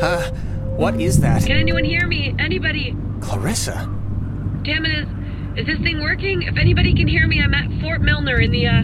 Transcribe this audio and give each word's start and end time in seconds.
Uh, 0.00 0.30
what 0.76 0.98
is 1.00 1.20
that? 1.20 1.42
Can 1.42 1.56
anyone 1.58 1.84
hear 1.84 2.06
me? 2.06 2.34
Anybody? 2.38 2.96
Clarissa? 3.20 3.74
Damn 4.62 4.84
it, 4.86 4.90
is, 4.90 5.08
is 5.58 5.66
this 5.66 5.78
thing 5.80 6.00
working? 6.00 6.42
If 6.42 6.56
anybody 6.56 6.94
can 6.94 7.06
hear 7.06 7.26
me, 7.26 7.40
I'm 7.42 7.52
at 7.52 7.80
Fort 7.80 8.00
Milner 8.00 8.40
in 8.40 8.50
the, 8.50 8.66
uh, 8.66 8.82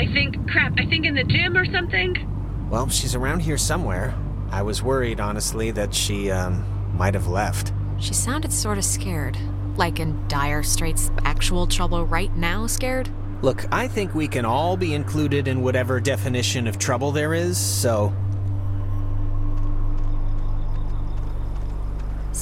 I 0.00 0.06
think, 0.12 0.50
crap, 0.50 0.72
I 0.78 0.86
think 0.86 1.04
in 1.04 1.14
the 1.14 1.24
gym 1.24 1.56
or 1.56 1.66
something? 1.66 2.68
Well, 2.70 2.88
she's 2.88 3.14
around 3.14 3.40
here 3.40 3.58
somewhere. 3.58 4.14
I 4.50 4.62
was 4.62 4.82
worried, 4.82 5.20
honestly, 5.20 5.70
that 5.72 5.94
she, 5.94 6.30
um, 6.30 6.64
might 6.96 7.14
have 7.14 7.26
left. 7.26 7.72
She 7.98 8.14
sounded 8.14 8.52
sort 8.52 8.78
of 8.78 8.84
scared. 8.84 9.36
Like 9.76 10.00
in 10.00 10.26
dire 10.28 10.62
straits, 10.62 11.10
actual 11.24 11.66
trouble 11.66 12.06
right 12.06 12.34
now 12.34 12.66
scared? 12.66 13.10
Look, 13.42 13.66
I 13.70 13.88
think 13.88 14.14
we 14.14 14.26
can 14.26 14.46
all 14.46 14.76
be 14.78 14.94
included 14.94 15.48
in 15.48 15.60
whatever 15.62 16.00
definition 16.00 16.66
of 16.66 16.78
trouble 16.78 17.12
there 17.12 17.34
is, 17.34 17.58
so. 17.58 18.14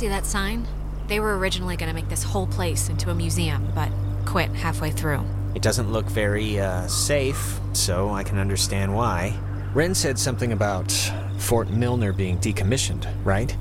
See 0.05 0.09
that 0.09 0.27
sign? 0.27 0.69
They 1.07 1.19
were 1.19 1.39
originally 1.39 1.79
going 1.79 1.89
to 1.89 1.95
make 1.95 2.11
this 2.11 2.23
whole 2.23 2.47
place 2.47 2.91
into 2.91 3.09
a 3.09 3.15
museum, 3.15 3.73
but 3.75 3.89
quit 4.27 4.51
halfway 4.51 4.91
through. 4.91 5.25
It 5.55 5.63
doesn't 5.63 5.91
look 5.91 6.05
very, 6.05 6.61
uh, 6.61 6.87
safe, 6.89 7.59
so 7.73 8.11
I 8.11 8.23
can 8.23 8.37
understand 8.37 8.95
why. 8.95 9.35
Ren 9.73 9.95
said 9.95 10.19
something 10.19 10.53
about 10.53 10.93
Fort 11.39 11.71
Milner 11.71 12.13
being 12.13 12.37
decommissioned, 12.37 13.09
right? 13.25 13.57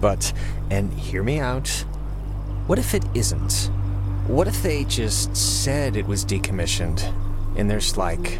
But, 0.00 0.32
and 0.70 0.92
hear 0.92 1.24
me 1.24 1.40
out, 1.40 1.66
what 2.68 2.78
if 2.78 2.94
it 2.94 3.02
isn't? 3.16 3.70
What 4.28 4.46
if 4.46 4.62
they 4.62 4.84
just 4.84 5.34
said 5.34 5.96
it 5.96 6.06
was 6.06 6.24
decommissioned 6.24 7.02
and 7.56 7.68
there's 7.68 7.96
like 7.96 8.38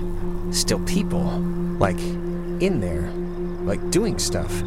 still 0.53 0.85
people, 0.85 1.25
like 1.81 1.99
in 1.99 2.79
there, 2.79 3.11
like 3.65 3.91
doing 3.91 4.17
stuff? 4.21 4.63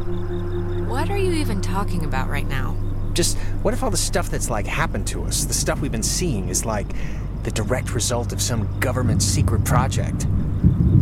What 0.86 1.10
are 1.10 1.16
you 1.16 1.32
even 1.32 1.60
talking 1.60 2.04
about 2.04 2.28
right 2.28 2.46
now? 2.46 2.76
Just 3.14 3.38
what 3.62 3.74
if 3.74 3.82
all 3.82 3.90
the 3.90 3.96
stuff 3.96 4.30
that's 4.30 4.50
like 4.50 4.66
happened 4.66 5.06
to 5.08 5.24
us, 5.24 5.44
the 5.44 5.54
stuff 5.54 5.80
we've 5.80 5.92
been 5.92 6.02
seeing, 6.02 6.48
is 6.48 6.64
like 6.64 6.86
the 7.42 7.50
direct 7.50 7.94
result 7.94 8.32
of 8.32 8.42
some 8.42 8.78
government 8.80 9.22
secret 9.22 9.64
project? 9.64 10.26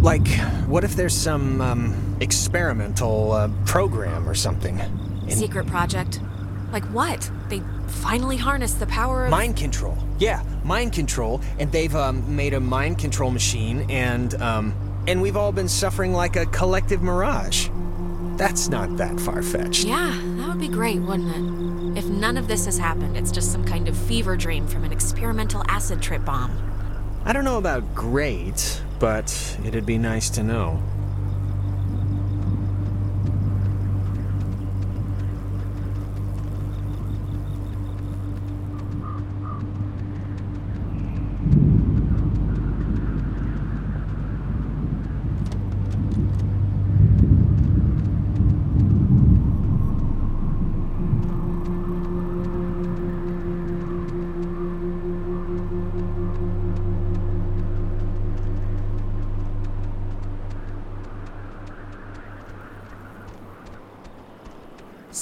Like, 0.01 0.27
what 0.67 0.85
if 0.85 0.95
there's 0.95 1.15
some 1.15 1.61
um, 1.61 2.17
experimental 2.21 3.33
uh, 3.33 3.51
program 3.67 4.29
or 4.29 4.35
something? 4.35 4.81
And 4.81 5.33
Secret 5.33 5.67
project? 5.67 6.21
Like 6.73 6.85
what? 6.87 7.31
They 7.49 7.61
finally 7.87 8.37
harnessed 8.37 8.79
the 8.81 8.87
power 8.87 9.25
of. 9.25 9.31
mind 9.31 9.57
control. 9.57 9.97
Yeah, 10.19 10.43
mind 10.65 10.93
control, 10.93 11.41
and 11.59 11.71
they've 11.73 11.95
um, 11.95 12.37
made 12.37 12.55
a 12.55 12.61
mind 12.61 12.99
control 12.99 13.31
machine, 13.31 13.91
and 13.91 14.35
um, 14.41 14.75
and 15.07 15.21
we've 15.21 15.37
all 15.37 15.53
been 15.53 15.69
suffering 15.69 16.13
like 16.13 16.37
a 16.37 16.47
collective 16.47 17.03
mirage. 17.03 17.69
That's 18.37 18.69
not 18.69 18.97
that 18.97 19.21
far 19.21 19.43
fetched. 19.43 19.85
Yeah, 19.85 20.19
that 20.37 20.49
would 20.49 20.61
be 20.61 20.69
great, 20.69 21.01
wouldn't 21.01 21.97
it? 21.97 21.99
If 21.99 22.07
none 22.07 22.37
of 22.37 22.49
this 22.49 22.65
has 22.65 22.79
happened, 22.79 23.17
it's 23.17 23.31
just 23.31 23.53
some 23.53 23.65
kind 23.65 23.89
of 23.89 23.97
fever 23.97 24.37
dream 24.37 24.67
from 24.67 24.85
an 24.85 24.93
experimental 24.93 25.63
acid 25.69 26.01
trip 26.01 26.25
bomb. 26.25 26.51
I 27.25 27.33
don't 27.33 27.45
know 27.45 27.59
about 27.59 27.95
great, 27.95 28.83
but 28.99 29.59
it'd 29.65 29.87
be 29.87 29.99
nice 29.99 30.31
to 30.31 30.43
know. 30.43 30.83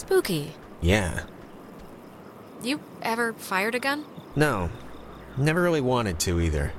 Spooky. 0.00 0.54
Yeah. 0.80 1.24
You 2.62 2.80
ever 3.02 3.34
fired 3.34 3.74
a 3.74 3.78
gun? 3.78 4.06
No. 4.34 4.70
Never 5.36 5.60
really 5.60 5.82
wanted 5.82 6.18
to 6.20 6.40
either. 6.40 6.72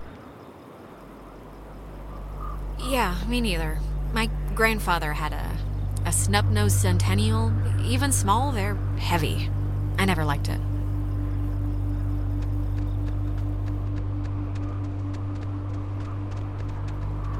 Yeah, 2.79 3.15
me 3.27 3.39
neither. 3.39 3.77
My 4.11 4.27
grandfather 4.55 5.13
had 5.13 5.33
a 5.33 5.55
a 6.03 6.11
snub-nosed 6.11 6.75
centennial. 6.75 7.53
Even 7.83 8.11
small, 8.11 8.51
they're 8.51 8.73
heavy. 8.97 9.51
I 9.99 10.05
never 10.05 10.25
liked 10.25 10.49
it. 10.49 10.59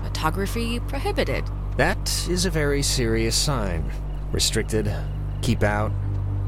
Photography 0.04 0.80
prohibited. 0.82 1.44
That 1.78 2.28
is 2.30 2.46
a 2.46 2.52
very 2.52 2.84
serious 2.84 3.36
sign. 3.36 3.92
Restricted. 4.32 4.94
Keep 5.42 5.64
out. 5.64 5.92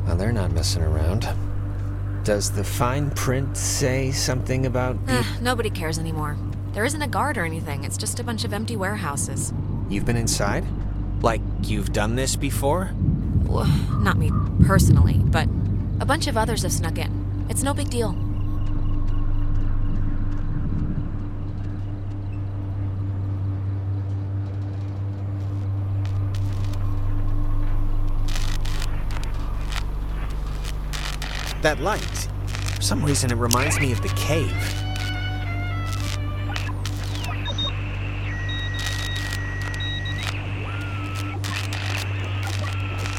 Well, 0.06 0.16
they're 0.16 0.32
not 0.32 0.52
messing 0.52 0.84
around. 0.84 1.28
Does 2.24 2.52
the 2.52 2.64
fine 2.64 3.10
print 3.12 3.58
say 3.58 4.12
something 4.12 4.66
about 4.66 4.98
Eh, 5.08 5.24
nobody 5.42 5.70
cares 5.70 5.98
anymore. 6.00 6.38
There 6.74 6.86
isn't 6.86 7.02
a 7.02 7.08
guard 7.08 7.38
or 7.38 7.46
anything. 7.46 7.84
It's 7.84 7.98
just 7.98 8.20
a 8.20 8.24
bunch 8.24 8.44
of 8.46 8.54
empty 8.54 8.76
warehouses. 8.76 9.54
You've 9.90 10.06
been 10.06 10.16
inside? 10.18 10.66
Like 11.22 11.42
you've 11.64 11.92
done 11.94 12.16
this 12.16 12.36
before? 12.36 12.92
Well, 13.44 13.66
not 14.00 14.18
me 14.18 14.32
personally, 14.66 15.18
but 15.26 15.48
a 16.00 16.06
bunch 16.06 16.28
of 16.28 16.38
others 16.38 16.64
have 16.64 16.72
snuck 16.72 16.98
in. 16.98 17.46
It's 17.50 17.64
no 17.64 17.74
big 17.74 17.90
deal. 17.90 18.14
That 31.64 31.80
light. 31.80 32.28
For 32.76 32.82
some 32.82 33.04
reason, 33.06 33.32
it 33.32 33.36
reminds 33.36 33.80
me 33.80 33.94
of 33.94 34.02
the 34.02 34.10
cave. 34.10 34.52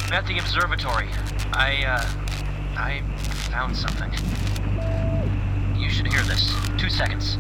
I'm 0.05 0.13
at 0.13 0.27
the 0.27 0.39
observatory. 0.39 1.09
I, 1.55 1.85
uh, 1.87 2.07
I 2.77 3.03
found 3.51 3.75
something. 3.75 4.13
You 5.75 5.89
should 5.89 6.07
hear 6.07 6.23
this. 6.25 6.55
Two 6.77 6.91
seconds. 6.91 7.39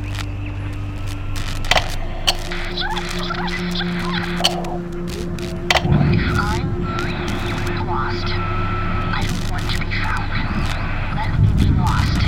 I'm 7.66 7.86
lost. 7.86 8.26
I 8.26 9.22
don't 9.22 9.50
want 9.50 9.70
to 9.70 9.78
be 9.78 9.86
found. 9.92 10.30
Let 11.14 11.30
me 11.40 11.48
be 11.58 11.70
lost. 11.78 12.20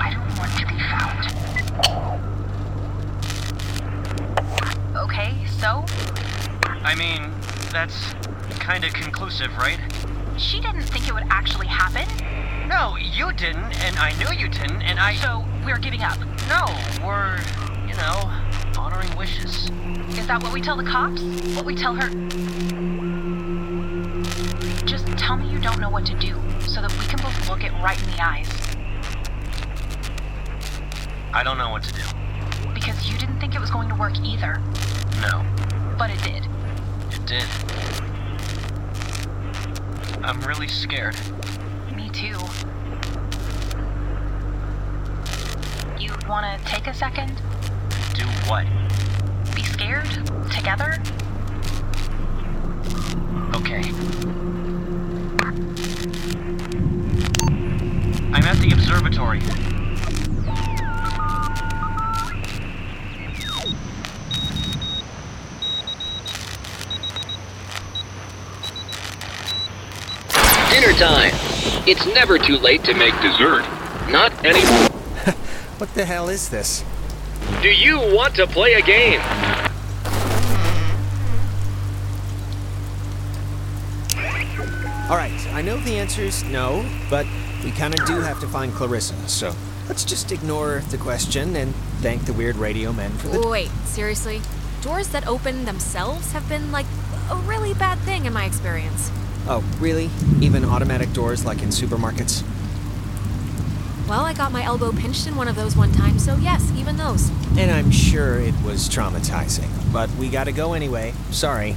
I 0.00 0.08
don't 0.14 0.32
want 0.38 0.52
to 0.58 0.64
be 0.66 0.78
found. 0.90 1.20
Okay, 4.96 5.30
so? 5.58 5.84
I 6.82 6.94
mean, 6.94 7.30
that's 7.84 8.14
kinda 8.60 8.88
conclusive, 8.90 9.54
right? 9.58 9.78
She 10.38 10.58
didn't 10.58 10.84
think 10.84 11.06
it 11.06 11.12
would 11.12 11.26
actually 11.28 11.66
happen, 11.66 12.08
No, 12.66 12.96
you 12.96 13.30
didn't, 13.34 13.78
and 13.84 13.94
I 13.98 14.12
knew 14.12 14.34
you 14.34 14.48
didn't, 14.48 14.80
and 14.80 14.98
I. 14.98 15.16
so 15.16 15.44
we're 15.66 15.76
giving 15.78 16.02
up. 16.02 16.18
No, 16.48 16.64
we're, 17.04 17.38
you 17.86 17.94
know, 17.94 18.32
honoring 18.78 19.14
wishes. 19.18 19.70
Is 20.18 20.26
that 20.26 20.42
what 20.42 20.50
we 20.54 20.62
tell 20.62 20.76
the 20.76 20.82
cops? 20.82 21.20
What 21.54 21.66
we 21.66 21.74
tell 21.74 21.94
her? 21.94 22.08
Just 24.86 25.06
tell 25.18 25.36
me 25.36 25.46
you 25.50 25.58
don't 25.58 25.78
know 25.78 25.90
what 25.90 26.06
to 26.06 26.14
do, 26.14 26.34
so 26.60 26.80
that 26.80 26.90
we 26.98 27.04
can 27.04 27.20
both 27.20 27.50
look 27.50 27.64
it 27.64 27.72
right 27.82 28.02
in 28.02 28.10
the 28.12 28.24
eyes. 28.24 28.48
I 31.34 31.42
don't 31.44 31.58
know 31.58 31.68
what 31.68 31.82
to 31.82 31.92
do. 31.92 32.02
Because 32.72 33.10
you 33.10 33.18
didn't 33.18 33.38
think 33.40 33.54
it 33.54 33.60
was 33.60 33.70
going 33.70 33.90
to 33.90 33.94
work 33.94 34.18
either. 34.20 34.58
No, 35.20 35.44
But 35.98 36.08
it 36.08 36.22
did. 36.22 36.48
Did. 37.26 37.44
I'm 40.22 40.40
really 40.42 40.68
scared. 40.68 41.16
Me 41.96 42.10
too. 42.10 42.38
You 45.98 46.12
wanna 46.28 46.58
take 46.66 46.86
a 46.86 46.94
second? 46.94 47.34
Do 48.14 48.24
what? 48.46 48.66
Be 49.54 49.62
scared? 49.62 50.10
Together? 50.50 51.00
Okay. 53.54 53.82
I'm 58.32 58.44
at 58.44 58.58
the 58.58 58.70
observatory. 58.72 59.40
time. 71.04 71.73
It's 71.86 72.06
never 72.06 72.38
too 72.38 72.56
late 72.56 72.82
to 72.84 72.94
make 72.94 73.12
dessert. 73.20 73.62
Not 74.10 74.32
anymore. 74.44 74.88
What 75.76 75.92
the 75.94 76.06
hell 76.06 76.30
is 76.30 76.48
this? 76.48 76.82
Do 77.60 77.68
you 77.68 77.98
want 77.98 78.36
to 78.36 78.46
play 78.46 78.74
a 78.74 78.80
game? 78.80 79.20
All 85.10 85.16
right, 85.18 85.46
I 85.52 85.60
know 85.60 85.76
the 85.80 85.98
answer 85.98 86.22
is 86.22 86.42
no, 86.44 86.88
but 87.10 87.26
we 87.62 87.70
kind 87.72 87.92
of 87.92 88.06
do 88.06 88.20
have 88.20 88.40
to 88.40 88.46
find 88.46 88.72
Clarissa, 88.72 89.28
so 89.28 89.54
let's 89.86 90.04
just 90.04 90.32
ignore 90.32 90.82
the 90.90 90.96
question 90.96 91.54
and 91.56 91.74
thank 92.00 92.24
the 92.24 92.32
weird 92.32 92.56
radio 92.56 92.92
men 92.92 93.10
for 93.18 93.28
the. 93.28 93.46
Wait, 93.46 93.70
seriously? 93.84 94.40
Doors 94.80 95.08
that 95.08 95.26
open 95.26 95.66
themselves 95.66 96.32
have 96.32 96.48
been 96.48 96.72
like 96.72 96.86
a 97.30 97.36
really 97.44 97.74
bad 97.74 97.98
thing 97.98 98.24
in 98.24 98.32
my 98.32 98.46
experience. 98.46 99.10
Oh, 99.46 99.62
really? 99.78 100.08
Even 100.40 100.64
automatic 100.64 101.12
doors 101.12 101.44
like 101.44 101.62
in 101.62 101.68
supermarkets? 101.68 102.42
Well, 104.08 104.24
I 104.24 104.32
got 104.32 104.52
my 104.52 104.62
elbow 104.62 104.90
pinched 104.92 105.26
in 105.26 105.36
one 105.36 105.48
of 105.48 105.56
those 105.56 105.76
one 105.76 105.92
time, 105.92 106.18
so 106.18 106.36
yes, 106.36 106.72
even 106.76 106.96
those. 106.96 107.30
And 107.58 107.70
I'm 107.70 107.90
sure 107.90 108.38
it 108.38 108.54
was 108.62 108.88
traumatizing, 108.88 109.68
but 109.92 110.10
we 110.16 110.28
gotta 110.28 110.52
go 110.52 110.72
anyway. 110.72 111.12
Sorry. 111.30 111.76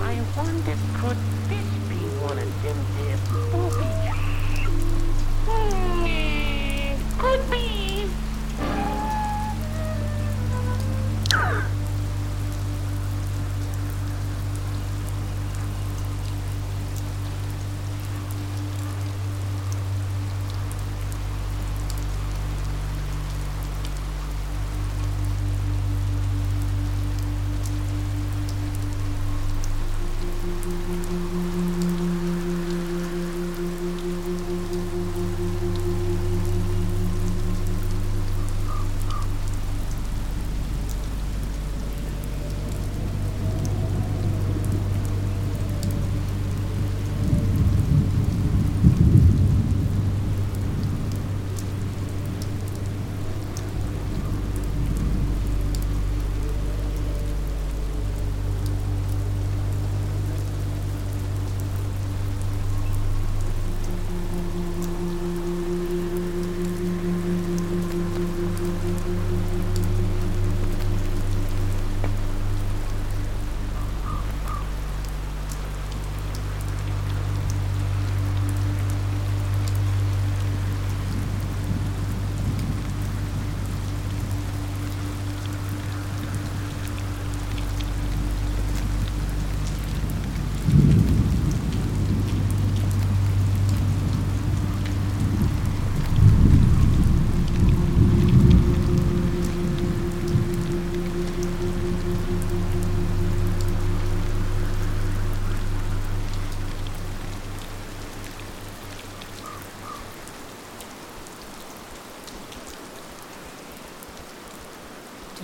I 0.00 0.20
wonder, 0.36 0.76
could 0.94 1.16
this 1.48 1.68
be 1.88 1.96
one 2.20 2.38
of 2.38 2.62
them 2.62 2.76
there 2.96 3.18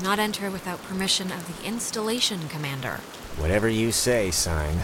not 0.03 0.19
enter 0.19 0.51
without 0.51 0.83
permission 0.85 1.31
of 1.33 1.47
the 1.47 1.67
installation 1.67 2.49
commander. 2.49 3.01
Whatever 3.37 3.69
you 3.69 3.93
say, 3.93 4.31
sign. 4.31 4.81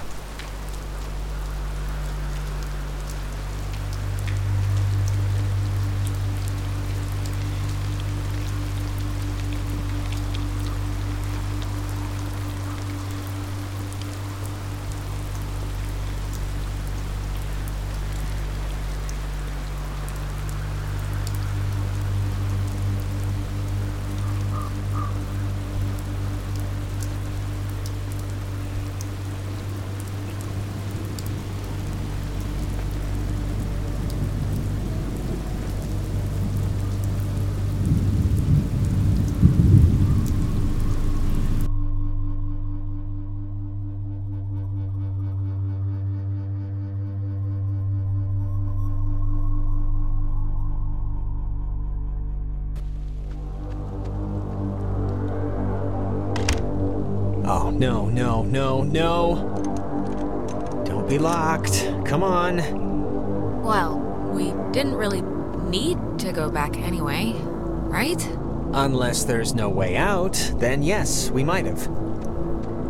No, 57.70 58.08
no, 58.08 58.42
no, 58.42 58.82
no. 58.82 60.84
Don't 60.86 61.08
be 61.08 61.18
locked. 61.18 61.84
Come 62.04 62.22
on. 62.22 63.62
Well, 63.62 63.98
we 64.32 64.52
didn't 64.72 64.94
really 64.94 65.22
need 65.68 65.98
to 66.20 66.32
go 66.32 66.50
back 66.50 66.78
anyway, 66.78 67.32
right? 67.34 68.24
Unless 68.72 69.24
there's 69.24 69.54
no 69.54 69.68
way 69.68 69.96
out, 69.96 70.52
then 70.56 70.82
yes, 70.82 71.30
we 71.30 71.44
might 71.44 71.66
have. 71.66 71.86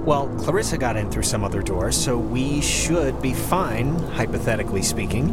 Well, 0.06 0.28
Clarissa 0.38 0.78
got 0.78 0.96
in 0.96 1.10
through 1.10 1.24
some 1.24 1.42
other 1.42 1.62
door, 1.62 1.90
so 1.90 2.16
we 2.16 2.60
should 2.60 3.20
be 3.20 3.34
fine, 3.34 3.96
hypothetically 4.12 4.82
speaking. 4.82 5.30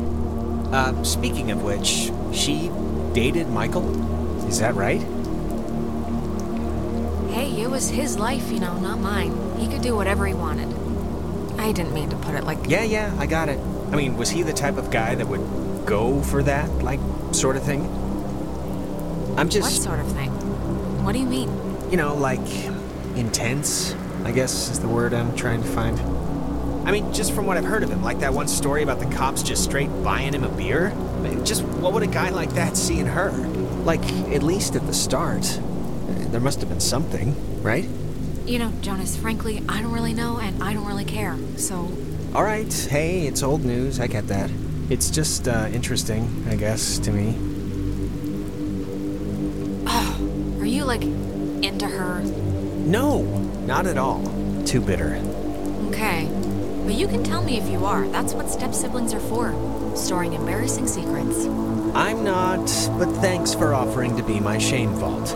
Uh, 0.74 1.04
speaking 1.04 1.52
of 1.52 1.64
which, 1.64 2.10
she 2.36 2.72
dated 3.14 3.48
Michael? 3.50 3.88
Is 4.48 4.60
that 4.60 4.74
right? 4.74 5.02
Hey, 7.34 7.62
it 7.62 7.70
was 7.70 7.90
his 7.90 8.18
life, 8.18 8.52
you 8.52 8.60
know, 8.60 8.78
not 8.80 9.00
mine. 9.00 9.58
He 9.60 9.68
could 9.68 9.82
do 9.82 9.96
whatever 9.96 10.26
he 10.26 10.34
wanted. 10.34 10.70
I 11.60 11.72
didn't 11.72 11.94
mean 11.94 12.10
to 12.10 12.16
put 12.18 12.36
it 12.36 12.44
like 12.44 12.60
Yeah, 12.68 12.84
yeah, 12.84 13.14
I 13.18 13.26
got 13.26 13.50
it. 13.50 13.60
I 13.92 13.96
mean, 13.96 14.18
was 14.18 14.30
he 14.30 14.44
the 14.44 14.54
type 14.54 14.78
of 14.78 14.92
guy 14.92 15.16
that 15.16 15.28
would 15.28 15.86
go 15.86 16.22
for 16.22 16.44
that, 16.44 16.70
like, 16.84 17.00
sort 17.32 17.58
of 17.58 17.64
thing? 17.64 17.82
I'm 19.38 19.50
just... 19.50 19.64
what 19.64 19.82
sort 19.82 20.00
of 20.00 20.12
thing. 20.14 20.30
What 21.04 21.14
do 21.14 21.20
you 21.20 21.26
mean? 21.26 21.50
you 21.94 21.98
know, 21.98 22.16
like, 22.16 22.40
intense, 23.16 23.94
I 24.24 24.32
guess 24.32 24.72
is 24.72 24.80
the 24.80 24.88
word 24.88 25.14
I'm 25.14 25.36
trying 25.36 25.62
to 25.62 25.70
find. 25.70 26.00
I 26.88 26.92
mean, 26.92 27.14
just 27.14 27.34
from 27.34 27.46
what 27.46 27.56
I've 27.56 27.66
heard 27.66 27.84
of 27.84 27.92
him, 27.92 28.02
like 28.02 28.22
that 28.22 28.34
one 28.34 28.48
story 28.48 28.82
about 28.82 29.00
the 29.00 29.06
cops 29.06 29.44
just 29.44 29.64
straight 29.64 29.90
buying 30.04 30.34
him 30.34 30.44
a 30.44 30.50
beer. 30.50 30.88
I 30.90 31.20
mean, 31.20 31.46
just 31.46 31.62
what 31.64 31.94
would 31.94 32.02
a 32.02 32.08
guy 32.08 32.30
like 32.30 32.50
that 32.54 32.76
see 32.76 32.98
in 32.98 33.06
her? 33.06 33.30
Like, 33.84 34.04
at 34.34 34.42
least 34.42 34.76
at 34.76 34.88
the 34.88 34.94
start, 34.94 35.46
there 36.34 36.42
must 36.42 36.60
have 36.62 36.68
been 36.68 36.80
something, 36.80 37.62
right? 37.62 37.88
You 38.46 38.58
know, 38.58 38.74
Jonas, 38.82 39.16
frankly, 39.16 39.62
I 39.70 39.84
don't 39.84 39.92
really 39.92 40.16
know 40.16 40.40
and 40.40 40.64
I 40.64 40.74
don't 40.74 40.86
really 40.88 41.06
care. 41.06 41.38
So, 41.58 41.92
All 42.34 42.44
right, 42.44 42.74
hey, 42.90 43.28
it's 43.28 43.44
old 43.44 43.64
news. 43.64 44.00
I 44.00 44.08
get 44.08 44.28
that. 44.30 44.50
It's 44.90 45.12
just 45.12 45.48
uh, 45.48 45.70
interesting, 45.72 46.44
I 46.50 46.56
guess, 46.56 46.98
to 47.00 47.12
me. 47.12 47.36
Oh, 49.86 50.58
are 50.60 50.66
you 50.66 50.86
like 50.86 51.04
into 51.04 51.88
her? 51.88 52.22
No, 52.24 53.22
not 53.68 53.86
at 53.86 54.00
all. 54.00 54.24
Too 54.66 54.82
bitter. 54.82 55.22
Okay. 55.90 56.28
But 56.84 56.96
you 56.96 57.08
can 57.08 57.24
tell 57.24 57.44
me 57.44 57.60
if 57.60 57.70
you 57.70 57.86
are. 57.86 58.08
That's 58.08 58.34
what 58.34 58.50
step 58.50 58.74
siblings 58.74 59.14
are 59.14 59.20
for. 59.20 59.54
Storing 59.96 60.34
embarrassing 60.34 60.88
secrets. 60.88 61.46
I'm 61.96 62.24
not, 62.24 62.66
but 62.98 63.14
thanks 63.22 63.54
for 63.54 63.76
offering 63.76 64.18
to 64.18 64.24
be 64.24 64.40
my 64.40 64.58
shame 64.58 64.90
vault. 64.96 65.30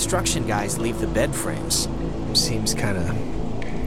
Construction 0.00 0.46
guys 0.46 0.78
leave 0.78 0.98
the 0.98 1.06
bed 1.06 1.34
frames? 1.34 1.86
Seems 2.32 2.72
kind 2.72 2.96
of, 2.96 3.10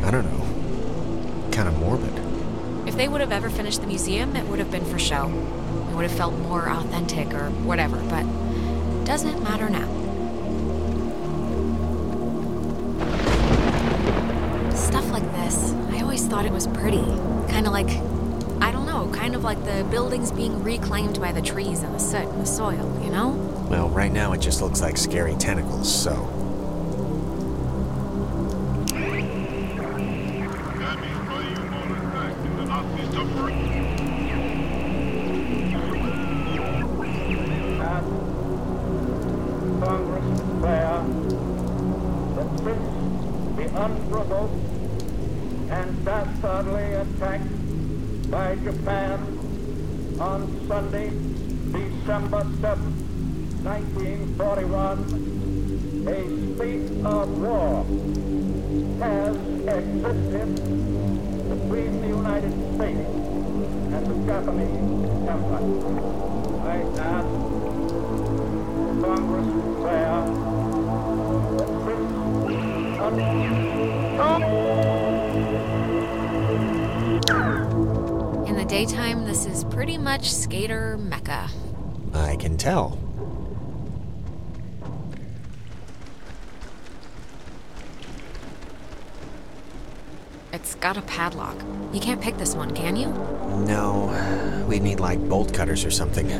I 0.05 0.12
don't 0.12 0.24
know, 0.25 1.50
kind 1.51 1.67
of 1.67 1.75
morbid. 1.79 2.13
If 2.88 2.96
they 2.96 3.08
would 3.08 3.20
have 3.20 3.32
ever 3.32 3.50
finished 3.50 3.82
the 3.82 3.88
museum, 3.88 4.36
it 4.36 4.46
would 4.46 4.60
have 4.60 4.70
been 4.70 4.86
for 4.86 5.00
show. 5.00 5.27
It 5.89 5.96
would 5.96 6.03
have 6.03 6.15
felt 6.15 6.36
more 6.36 6.70
authentic 6.70 7.34
or 7.34 7.50
whatever, 7.65 7.98
but 8.12 8.25
doesn't 9.05 9.41
matter 9.41 9.72
now. 9.72 9.89
Stuff 14.75 15.10
like 15.10 15.25
this, 15.32 15.74
I 15.93 16.01
always 16.01 16.27
thought 16.27 16.46
it 16.46 16.51
was 16.51 16.67
pretty. 16.67 17.03
Kind 17.50 17.65
of 17.65 17.74
like, 17.74 17.89
I 18.62 18.72
don't 18.72 18.86
know, 18.86 19.10
kind 19.12 19.34
of 19.34 19.43
like 19.43 19.65
the 19.65 19.84
buildings 19.89 20.32
being 20.32 20.62
reclaimed 20.63 21.20
by 21.20 21.32
the 21.32 21.41
trees 21.41 21.82
and 21.82 21.96
the 21.96 22.00
soot 22.00 22.27
and 22.27 22.39
the 22.39 22.46
soil, 22.46 23.01
you 23.03 23.10
know? 23.10 23.53
Well, 23.70 23.89
right 23.89 24.12
now 24.12 24.34
it 24.34 24.41
just 24.41 24.62
looks 24.62 24.82
like 24.82 24.98
scary 24.98 25.36
tentacles, 25.36 25.93
so. 25.93 26.33
Oh. 74.20 74.39
In 78.48 78.55
the 78.55 78.65
daytime, 78.65 79.25
this 79.25 79.46
is 79.46 79.63
pretty 79.65 79.98
much 79.98 80.34
skater 80.34 80.98
mecca. 80.98 81.50
I 82.13 82.36
can 82.36 82.58
tell. 82.58 83.00
It's 90.51 90.75
got 90.75 90.98
a 90.98 91.01
padlock. 91.01 91.58
You 91.91 92.00
can't 92.00 92.22
pick 92.22 92.38
this 92.38 92.55
one, 92.55 92.74
can 92.75 92.96
you? 92.96 93.08
No, 93.65 94.12
We'd 94.67 94.82
need 94.82 95.00
like 95.00 95.20
bolt 95.29 95.53
cutters 95.53 95.86
or 95.86 95.91
something. 95.91 96.32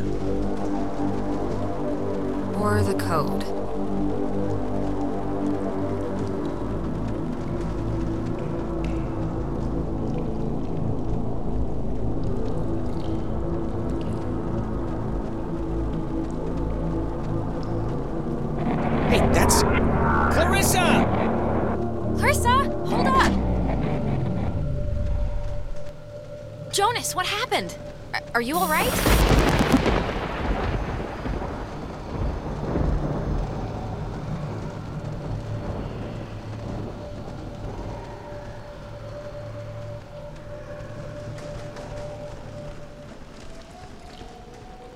Or 2.56 2.82
the 2.82 2.96
code. 2.96 3.53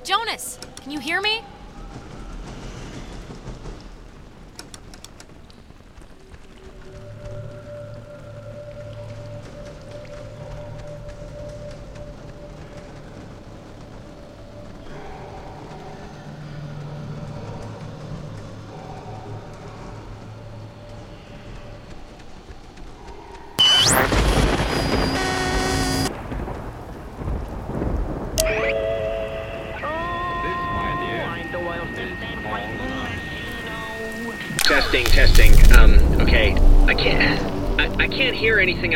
Jonas, 0.08 0.58
can 0.84 0.94
you 0.94 1.00
hear 1.00 1.20
me? 1.20 1.42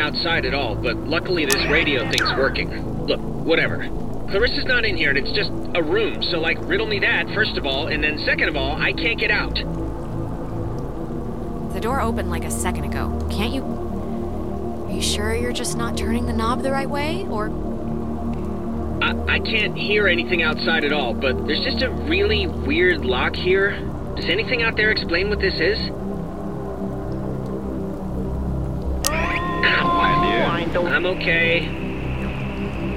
Outside 0.02 0.44
at 0.44 0.52
all, 0.52 0.74
but 0.74 0.96
luckily 0.96 1.44
this 1.44 1.64
radio 1.70 2.02
thing's 2.10 2.32
working. 2.36 3.06
Look, 3.06 3.20
whatever. 3.20 3.88
Clarissa's 4.28 4.64
not 4.64 4.84
in 4.84 4.96
here, 4.96 5.10
and 5.10 5.18
it's 5.18 5.30
just 5.30 5.52
a 5.76 5.82
room, 5.82 6.22
so, 6.24 6.40
like, 6.40 6.58
riddle 6.62 6.86
me 6.86 6.98
that, 6.98 7.28
first 7.34 7.56
of 7.56 7.64
all, 7.66 7.86
and 7.86 8.02
then 8.02 8.18
second 8.18 8.48
of 8.48 8.56
all, 8.56 8.80
I 8.80 8.92
can't 8.92 9.18
get 9.18 9.30
out. 9.30 9.54
The 11.72 11.80
door 11.80 12.00
opened 12.00 12.30
like 12.30 12.44
a 12.44 12.50
second 12.50 12.84
ago. 12.84 13.16
Can't 13.30 13.54
you? 13.54 13.62
Are 13.62 14.90
you 14.90 15.02
sure 15.02 15.34
you're 15.34 15.52
just 15.52 15.76
not 15.76 15.96
turning 15.96 16.26
the 16.26 16.32
knob 16.32 16.62
the 16.62 16.72
right 16.72 16.90
way? 16.90 17.26
Or. 17.30 17.48
I, 19.02 19.34
I 19.34 19.38
can't 19.38 19.76
hear 19.76 20.08
anything 20.08 20.42
outside 20.42 20.84
at 20.84 20.92
all, 20.92 21.14
but 21.14 21.46
there's 21.46 21.64
just 21.64 21.82
a 21.82 21.90
really 21.90 22.46
weird 22.46 23.04
lock 23.04 23.36
here. 23.36 23.78
Does 24.16 24.26
anything 24.26 24.62
out 24.62 24.76
there 24.76 24.90
explain 24.90 25.30
what 25.30 25.40
this 25.40 25.54
is? 25.60 25.78
Ow. 30.62 30.86
I'm 30.86 31.06
okay. 31.06 31.62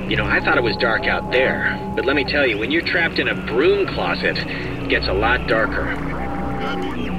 You 0.10 0.16
know, 0.16 0.26
I 0.26 0.40
thought 0.40 0.58
it 0.58 0.64
was 0.64 0.78
dark 0.78 1.06
out 1.08 1.32
there, 1.32 1.82
but 1.96 2.06
let 2.06 2.16
me 2.16 2.24
tell 2.24 2.46
you, 2.46 2.60
when 2.60 2.70
you're 2.70 2.84
trapped 2.84 3.18
in 3.18 3.28
a 3.28 3.34
broom 3.34 3.88
closet, 3.88 4.38
it 4.38 4.88
gets 4.88 5.08
a 5.08 5.14
lot 5.14 5.48
darker. 5.48 5.90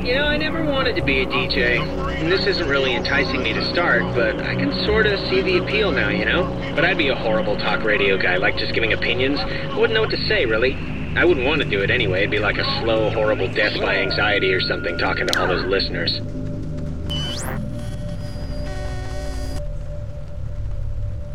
You 0.07 0.15
know, 0.15 0.27
I 0.27 0.37
never 0.37 0.65
wanted 0.65 0.95
to 0.95 1.03
be 1.03 1.23
a 1.23 1.27
DJ, 1.27 1.81
and 1.81 2.31
this 2.31 2.47
isn't 2.47 2.69
really 2.69 2.95
enticing 2.95 3.43
me 3.43 3.53
to 3.55 3.73
start, 3.73 4.03
but 4.15 4.41
I 4.41 4.55
can 4.55 4.73
sort 4.87 5.07
of 5.07 5.19
see 5.29 5.43
the 5.43 5.59
appeal 5.59 5.91
now, 5.91 6.11
you 6.11 6.25
know? 6.25 6.45
But 6.77 6.85
I'd 6.85 6.97
be 6.97 7.09
a 7.09 7.17
horrible 7.17 7.57
talk 7.57 7.83
radio 7.83 8.17
guy, 8.17 8.37
like 8.37 8.57
just 8.57 8.73
giving 8.73 8.93
opinions. 8.93 9.41
I 9.41 9.77
wouldn't 9.77 9.95
know 9.95 10.03
what 10.03 10.11
to 10.11 10.29
say, 10.29 10.47
really. 10.47 10.75
I 11.17 11.25
wouldn't 11.25 11.45
want 11.45 11.63
to 11.63 11.69
do 11.69 11.83
it 11.83 11.91
anyway. 11.91 12.19
It'd 12.19 12.31
be 12.31 12.39
like 12.39 12.59
a 12.59 12.81
slow, 12.81 13.11
horrible 13.11 13.49
death 13.49 13.81
by 13.81 13.97
anxiety 13.97 14.55
or 14.55 14.61
something, 14.61 14.97
talking 14.97 15.27
to 15.27 15.41
all 15.41 15.49
those 15.49 15.65
listeners. 15.67 16.21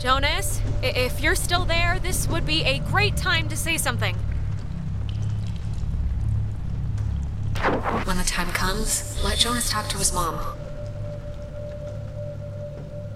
Jonas, 0.01 0.59
if 0.81 1.21
you're 1.21 1.35
still 1.35 1.63
there, 1.63 1.99
this 1.99 2.27
would 2.27 2.43
be 2.43 2.63
a 2.63 2.79
great 2.79 3.15
time 3.15 3.47
to 3.49 3.55
say 3.55 3.77
something. 3.77 4.15
When 8.05 8.17
the 8.17 8.23
time 8.23 8.47
comes, 8.47 9.23
let 9.23 9.37
Jonas 9.37 9.69
talk 9.69 9.89
to 9.89 9.99
his 9.99 10.11
mom. 10.11 10.39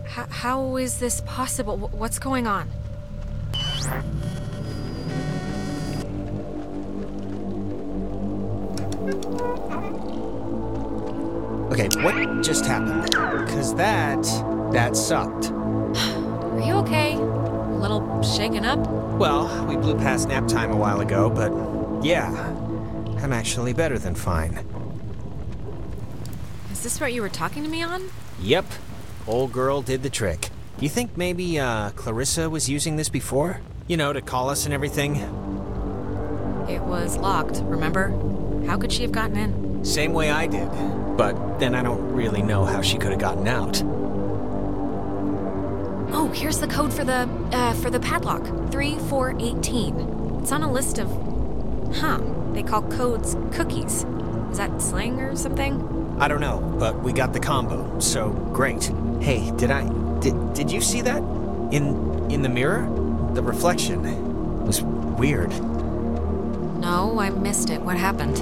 H- 0.03 0.27
how 0.29 0.75
is 0.75 0.99
this 0.99 1.21
possible? 1.21 1.75
Wh- 1.75 1.99
What's 1.99 2.19
going 2.19 2.45
on? 2.45 2.69
Okay, 11.71 11.89
what 12.03 12.43
just 12.43 12.67
happened? 12.67 13.05
Because 13.43 13.73
that. 13.73 14.21
that 14.71 14.95
sucked. 14.95 15.51
Are 16.55 16.61
you 16.61 16.73
okay? 16.75 17.15
A 17.15 17.19
little 17.19 18.21
shaken 18.23 18.63
up? 18.63 18.79
Well, 19.19 19.65
we 19.65 19.75
blew 19.75 19.93
past 19.97 20.29
nap 20.29 20.47
time 20.47 20.71
a 20.71 20.75
while 20.77 21.01
ago, 21.01 21.29
but 21.29 21.51
yeah, 22.01 22.31
I'm 23.21 23.33
actually 23.33 23.73
better 23.73 23.99
than 23.99 24.15
fine. 24.15 24.65
Is 26.71 26.81
this 26.81 27.01
what 27.01 27.11
you 27.11 27.21
were 27.21 27.29
talking 27.29 27.61
to 27.63 27.69
me 27.69 27.83
on? 27.83 28.09
Yep, 28.39 28.65
old 29.27 29.51
girl 29.51 29.81
did 29.81 30.01
the 30.01 30.09
trick. 30.09 30.49
You 30.79 30.87
think 30.87 31.17
maybe 31.17 31.59
uh, 31.59 31.89
Clarissa 31.89 32.49
was 32.49 32.69
using 32.69 32.95
this 32.95 33.09
before? 33.09 33.59
You 33.87 33.97
know, 33.97 34.13
to 34.13 34.21
call 34.21 34.49
us 34.49 34.63
and 34.63 34.73
everything? 34.73 35.17
It 36.69 36.81
was 36.81 37.17
locked, 37.17 37.61
remember? 37.65 38.09
How 38.65 38.77
could 38.77 38.93
she 38.93 39.01
have 39.01 39.11
gotten 39.11 39.35
in? 39.35 39.83
Same 39.83 40.13
way 40.13 40.31
I 40.31 40.47
did. 40.47 40.69
But 41.17 41.59
then 41.59 41.75
I 41.75 41.83
don't 41.83 42.13
really 42.13 42.41
know 42.41 42.63
how 42.63 42.81
she 42.81 42.97
could 42.97 43.11
have 43.11 43.19
gotten 43.19 43.45
out. 43.45 43.83
Here's 46.35 46.59
the 46.59 46.67
code 46.67 46.93
for 46.93 47.05
the 47.05 47.29
uh, 47.53 47.73
for 47.75 47.89
the 47.89 47.99
padlock. 47.99 48.43
3418. 48.69 50.41
It's 50.41 50.51
on 50.51 50.63
a 50.63 50.71
list 50.71 50.99
of 50.99 51.09
Huh. 51.95 52.19
They 52.51 52.61
call 52.61 52.81
codes 52.83 53.37
cookies. 53.53 54.05
Is 54.51 54.57
that 54.57 54.81
slang 54.81 55.21
or 55.21 55.33
something? 55.37 56.17
I 56.19 56.27
don't 56.27 56.41
know, 56.41 56.59
but 56.77 57.01
we 57.01 57.13
got 57.13 57.31
the 57.31 57.39
combo, 57.39 57.99
so 58.01 58.31
great. 58.51 58.91
Hey, 59.21 59.49
did 59.51 59.71
I 59.71 59.87
did 60.19 60.53
did 60.53 60.69
you 60.69 60.81
see 60.81 61.01
that? 61.01 61.23
In 61.71 62.29
in 62.29 62.41
the 62.41 62.49
mirror? 62.49 62.81
The 63.33 63.41
reflection 63.41 64.65
was 64.65 64.81
weird. 64.81 65.51
No, 66.81 67.17
I 67.17 67.29
missed 67.29 67.69
it. 67.69 67.79
What 67.79 67.95
happened? 67.95 68.35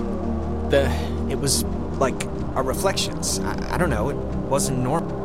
The 0.71 0.89
it 1.29 1.39
was 1.39 1.63
like 1.99 2.25
our 2.55 2.63
reflections. 2.63 3.37
I, 3.39 3.75
I 3.75 3.77
don't 3.77 3.91
know, 3.91 4.09
it 4.09 4.17
wasn't 4.49 4.79
normal. 4.79 5.22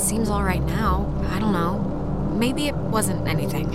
It 0.00 0.04
seems 0.04 0.30
all 0.30 0.42
right 0.42 0.62
now. 0.62 1.14
I 1.30 1.38
don't 1.38 1.52
know. 1.52 1.78
Maybe 2.34 2.68
it 2.68 2.74
wasn't 2.74 3.28
anything. 3.28 3.70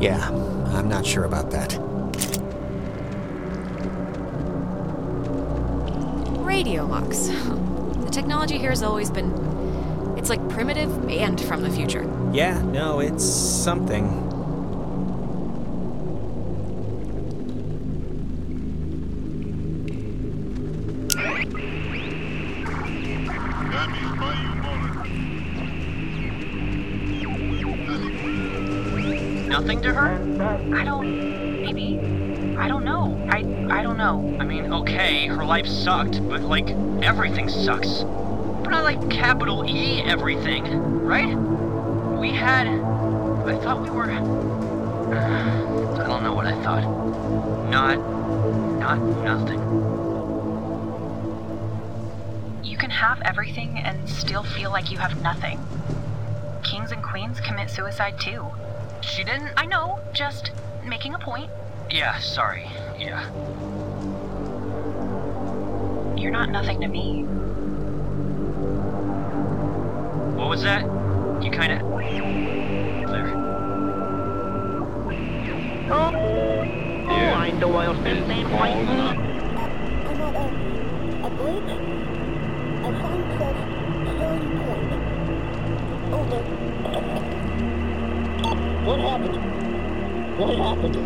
Yeah, 0.00 0.28
I'm 0.68 0.88
not 0.88 1.04
sure 1.04 1.24
about 1.24 1.50
that. 1.50 1.76
Radio 6.46 6.86
locks. 6.86 7.30
The 8.00 8.10
technology 8.10 8.58
here 8.58 8.70
has 8.70 8.82
always 8.84 9.10
been. 9.10 9.30
It's 10.16 10.28
like 10.30 10.48
primitive 10.48 11.08
and 11.08 11.40
from 11.40 11.62
the 11.62 11.70
future. 11.70 12.08
Yeah, 12.32 12.60
no, 12.62 13.00
it's 13.00 13.24
something. 13.24 14.29
Mean, 34.50 34.72
okay, 34.72 35.28
her 35.28 35.44
life 35.44 35.66
sucked, 35.66 36.28
but 36.28 36.42
like, 36.42 36.70
everything 37.02 37.48
sucks. 37.48 38.02
But 38.02 38.70
not 38.70 38.82
like 38.82 39.08
capital 39.08 39.64
E 39.64 40.02
everything, 40.02 40.64
right? 41.04 41.36
We 42.18 42.30
had. 42.30 42.66
I 42.66 43.56
thought 43.62 43.82
we 43.82 43.90
were. 43.90 44.10
I 46.00 46.04
don't 46.04 46.24
know 46.24 46.34
what 46.34 46.46
I 46.46 46.62
thought. 46.64 46.82
Not. 47.70 47.98
Not 48.80 48.98
nothing. 49.22 49.60
You 52.64 52.76
can 52.76 52.90
have 52.90 53.22
everything 53.22 53.78
and 53.78 54.08
still 54.08 54.42
feel 54.42 54.72
like 54.72 54.90
you 54.90 54.98
have 54.98 55.22
nothing. 55.22 55.60
Kings 56.64 56.90
and 56.90 57.04
queens 57.04 57.38
commit 57.40 57.70
suicide 57.70 58.18
too. 58.18 58.50
She 59.00 59.22
didn't. 59.22 59.52
I 59.56 59.66
know, 59.66 60.00
just 60.12 60.50
making 60.84 61.14
a 61.14 61.20
point. 61.20 61.50
Yeah, 61.88 62.18
sorry. 62.18 62.68
Yeah. 62.98 63.30
You're 66.30 66.38
not 66.38 66.50
nothing 66.50 66.80
to 66.80 66.86
me. 66.86 67.24
What 70.38 70.48
was 70.48 70.62
that? 70.62 70.82
You 71.42 71.50
kinda. 71.50 71.82
There. 73.10 73.34
Oh, 75.90 76.14
oh 77.10 77.34
I 77.34 77.50
know 77.50 77.74
I'll 77.74 78.00
still 78.00 78.24
stand 78.26 78.48
fighting. 78.48 78.88
I'm 78.88 80.20
at 80.20 80.36
a, 80.36 80.46
a 81.26 81.30
bridge. 81.30 81.72
A 82.78 82.90
sign 83.02 83.22
says 83.36 83.58
Sterling 84.14 84.54
Point. 84.60 84.92
Over. 86.14 86.40
What 88.86 89.00
happened? 89.00 89.36
What 90.38 90.54
happened? 90.56 90.96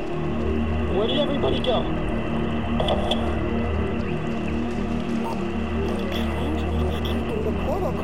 Where 0.95 1.07
did 1.07 1.19
everybody 1.19 1.61
go? 1.61 3.43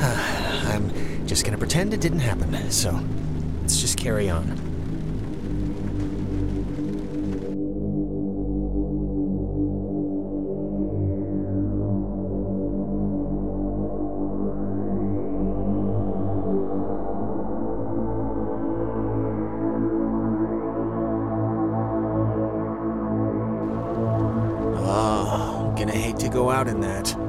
I'm 0.02 1.26
just 1.26 1.44
gonna 1.44 1.58
pretend 1.58 1.92
it 1.92 2.00
didn't 2.00 2.20
happen, 2.20 2.70
so 2.70 2.98
let's 3.60 3.82
just 3.82 3.98
carry 3.98 4.30
on. 4.30 4.58
Oh, 24.78 25.74
gonna 25.76 25.92
hate 25.92 26.18
to 26.20 26.30
go 26.30 26.48
out 26.48 26.68
in 26.68 26.80
that. 26.80 27.19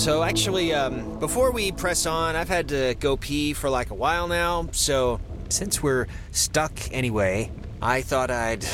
So 0.00 0.22
actually, 0.22 0.72
um, 0.72 1.18
before 1.18 1.52
we 1.52 1.72
press 1.72 2.06
on, 2.06 2.34
I've 2.34 2.48
had 2.48 2.68
to 2.68 2.94
go 3.00 3.18
pee 3.18 3.52
for 3.52 3.68
like 3.68 3.90
a 3.90 3.94
while 3.94 4.28
now, 4.28 4.66
so 4.72 5.20
since 5.50 5.82
we're 5.82 6.06
stuck 6.30 6.72
anyway, 6.90 7.52
I 7.82 8.00
thought 8.00 8.30
I'd. 8.30 8.64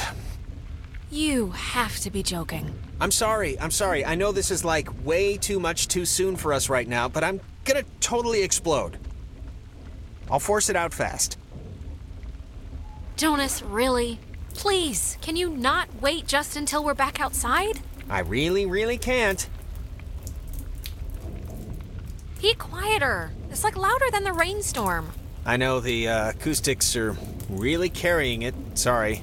You 1.10 1.50
have 1.50 1.98
to 1.98 2.12
be 2.12 2.22
joking. 2.22 2.72
I'm 3.00 3.10
sorry, 3.10 3.58
I'm 3.58 3.72
sorry. 3.72 4.04
I 4.04 4.14
know 4.14 4.30
this 4.30 4.52
is 4.52 4.64
like 4.64 4.88
way 5.04 5.36
too 5.36 5.58
much 5.58 5.88
too 5.88 6.04
soon 6.04 6.36
for 6.36 6.52
us 6.52 6.68
right 6.68 6.86
now, 6.86 7.08
but 7.08 7.24
I'm 7.24 7.40
gonna 7.64 7.82
totally 7.98 8.44
explode. 8.44 8.96
I'll 10.30 10.38
force 10.38 10.70
it 10.70 10.76
out 10.76 10.94
fast. 10.94 11.38
Jonas, 13.16 13.64
really? 13.64 14.20
Please, 14.54 15.18
can 15.22 15.34
you 15.34 15.50
not 15.50 15.88
wait 16.00 16.28
just 16.28 16.54
until 16.54 16.84
we're 16.84 16.94
back 16.94 17.20
outside? 17.20 17.80
I 18.08 18.20
really, 18.20 18.64
really 18.64 18.96
can't. 18.96 19.48
Be 22.46 22.54
quieter. 22.54 23.32
It's 23.50 23.64
like 23.64 23.76
louder 23.76 24.04
than 24.12 24.22
the 24.22 24.32
rainstorm. 24.32 25.10
I 25.44 25.56
know 25.56 25.80
the 25.80 26.06
uh, 26.06 26.30
acoustics 26.30 26.94
are 26.94 27.16
really 27.50 27.90
carrying 27.90 28.42
it. 28.42 28.54
Sorry. 28.74 29.22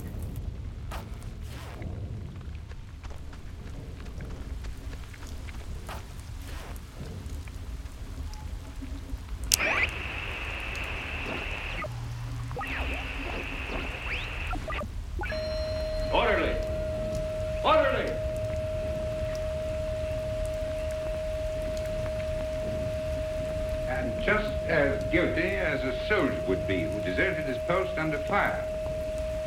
Soldier 26.13 26.35
would 26.47 26.67
be 26.67 26.83
who 26.83 26.99
deserted 27.01 27.45
his 27.45 27.57
post 27.59 27.97
under 27.97 28.19
fire. 28.19 28.63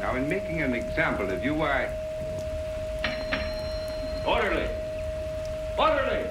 Now, 0.00 0.16
in 0.16 0.28
making 0.28 0.62
an 0.62 0.74
example 0.74 1.30
of 1.30 1.44
you, 1.44 1.62
I. 1.62 1.88
Orderly! 4.24 4.68
Orderly! 5.78 6.26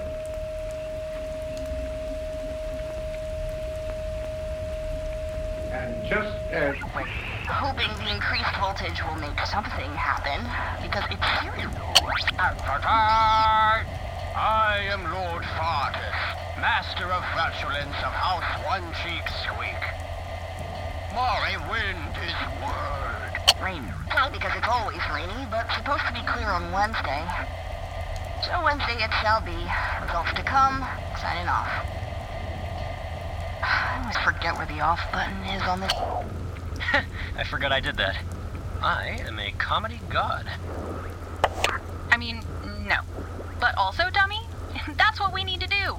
And 5.72 6.04
just 6.04 6.36
as. 6.52 6.76
Hoping 7.48 7.88
the 8.04 8.12
increased 8.12 8.56
voltage 8.60 9.02
will 9.06 9.16
make 9.16 9.38
something 9.46 9.90
happen, 9.94 10.42
because 10.82 11.04
it's 11.10 11.40
serious. 11.40 11.72
Advertise! 12.38 13.86
I 14.36 14.80
am 14.90 15.02
Lord 15.12 15.44
Fartus, 15.56 16.60
master 16.60 17.10
of 17.10 17.24
flatulence 17.32 17.96
of 18.04 18.12
House 18.12 18.66
One 18.66 18.84
Cheek 19.02 19.26
Squeak. 19.42 19.55
My 21.16 21.56
wind 21.70 22.12
is 22.28 22.36
word. 22.60 23.64
Rain. 23.64 23.82
Because 24.30 24.52
it's 24.54 24.68
always 24.68 25.00
rainy, 25.10 25.46
but 25.50 25.66
supposed 25.72 26.04
to 26.06 26.12
be 26.12 26.20
clear 26.28 26.48
on 26.48 26.70
Wednesday. 26.72 27.24
So 28.44 28.62
Wednesday 28.62 29.02
it 29.02 29.10
shall 29.22 29.40
be. 29.40 29.56
Results 30.04 30.34
to 30.34 30.42
come. 30.42 30.84
Signing 31.18 31.48
off. 31.48 31.72
I 33.62 34.00
always 34.02 34.16
forget 34.18 34.58
where 34.58 34.66
the 34.66 34.82
off 34.82 35.00
button 35.10 35.42
is 35.44 35.62
on 35.62 35.80
this. 35.80 35.92
I 37.38 37.44
forgot 37.44 37.72
I 37.72 37.80
did 37.80 37.96
that. 37.96 38.18
I 38.82 39.18
am 39.26 39.38
a 39.38 39.52
comedy 39.52 40.00
god. 40.10 40.46
I 42.10 42.18
mean, 42.18 42.42
no. 42.86 42.98
But 43.58 43.74
also, 43.78 44.10
dummy, 44.10 44.40
that's 44.98 45.18
what 45.18 45.32
we 45.32 45.44
need 45.44 45.60
to 45.60 45.66
do. 45.66 45.96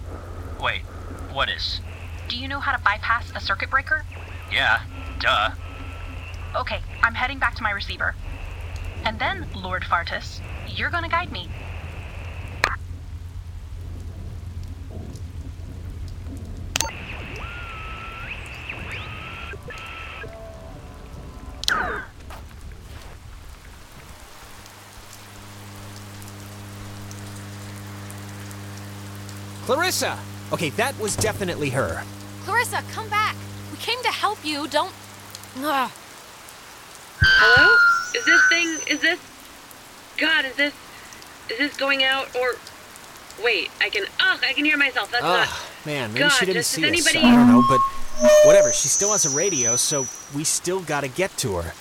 Wait, 0.62 0.82
what 1.34 1.50
is? 1.50 1.82
Do 2.28 2.38
you 2.38 2.48
know 2.48 2.60
how 2.60 2.72
to 2.78 2.84
bypass 2.84 3.32
a 3.34 3.40
circuit 3.40 3.72
breaker? 3.72 4.06
Yeah, 4.52 4.82
duh. 5.20 5.52
Okay, 6.56 6.80
I'm 7.04 7.14
heading 7.14 7.40
back 7.40 7.56
to 7.56 7.64
my 7.64 7.72
receiver. 7.72 8.16
And 9.04 9.20
then, 9.20 9.48
Lord 9.56 9.84
Fartus, 9.84 10.40
you're 10.68 10.90
gonna 10.90 11.10
guide 11.10 11.32
me. 11.32 11.50
Clarissa! 29.66 30.18
Okay, 30.54 30.70
that 30.72 30.98
was 30.98 31.18
definitely 31.18 31.70
her. 31.72 32.02
Clarissa, 32.46 32.82
come 32.94 33.10
back. 33.10 33.36
We 33.70 33.78
came 33.80 34.02
to 34.02 34.10
help 34.10 34.44
you. 34.46 34.66
Don't. 34.70 34.94
Ugh. 35.60 35.92
Hello? 37.22 37.76
Is 38.16 38.26
this 38.26 38.48
thing, 38.48 38.78
is 38.96 39.02
this, 39.02 39.20
God, 40.18 40.46
is 40.46 40.56
this, 40.56 40.74
is 41.50 41.58
this 41.58 41.78
going 41.78 42.04
out 42.04 42.34
or, 42.36 42.56
wait, 43.44 43.70
I 43.82 43.90
can, 43.90 44.04
ugh, 44.20 44.40
I 44.48 44.54
can 44.54 44.66
hear 44.66 44.78
myself. 44.78 45.12
That's 45.12 45.24
not, 45.24 45.48
Ah, 45.50 45.68
man, 45.86 46.14
maybe 46.14 46.20
God, 46.20 46.30
she 46.30 46.46
didn't 46.46 46.58
just- 46.60 46.72
see 46.72 46.84
us. 46.84 46.88
anybody- 46.88 47.20
I 47.20 47.32
don't 47.36 47.52
know, 47.52 47.64
but 47.68 47.80
whatever. 48.46 48.72
She 48.72 48.88
still 48.88 49.12
has 49.12 49.26
a 49.26 49.30
radio, 49.30 49.76
so 49.76 50.08
we 50.34 50.44
still 50.44 50.80
gotta 50.82 51.08
get 51.08 51.36
to 51.38 51.58
her. 51.58 51.74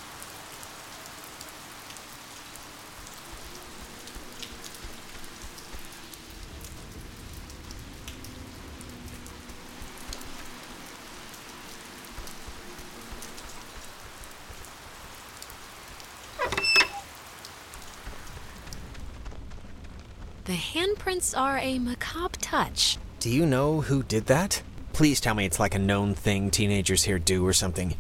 Handprints 20.57 21.39
are 21.39 21.59
a 21.59 21.79
macabre 21.79 22.39
touch. 22.41 22.99
Do 23.21 23.31
you 23.31 23.47
know 23.47 23.81
who 23.83 24.03
did 24.03 24.27
that? 24.27 24.63
Please 24.93 25.21
tell 25.21 25.35
me 25.35 25.45
it's 25.45 25.61
like 25.61 25.75
a 25.75 25.79
known 25.79 26.15
thing 26.15 26.51
teenagers 26.51 27.05
here 27.05 27.19
do 27.19 27.47
or 27.47 27.53
something. 27.53 27.95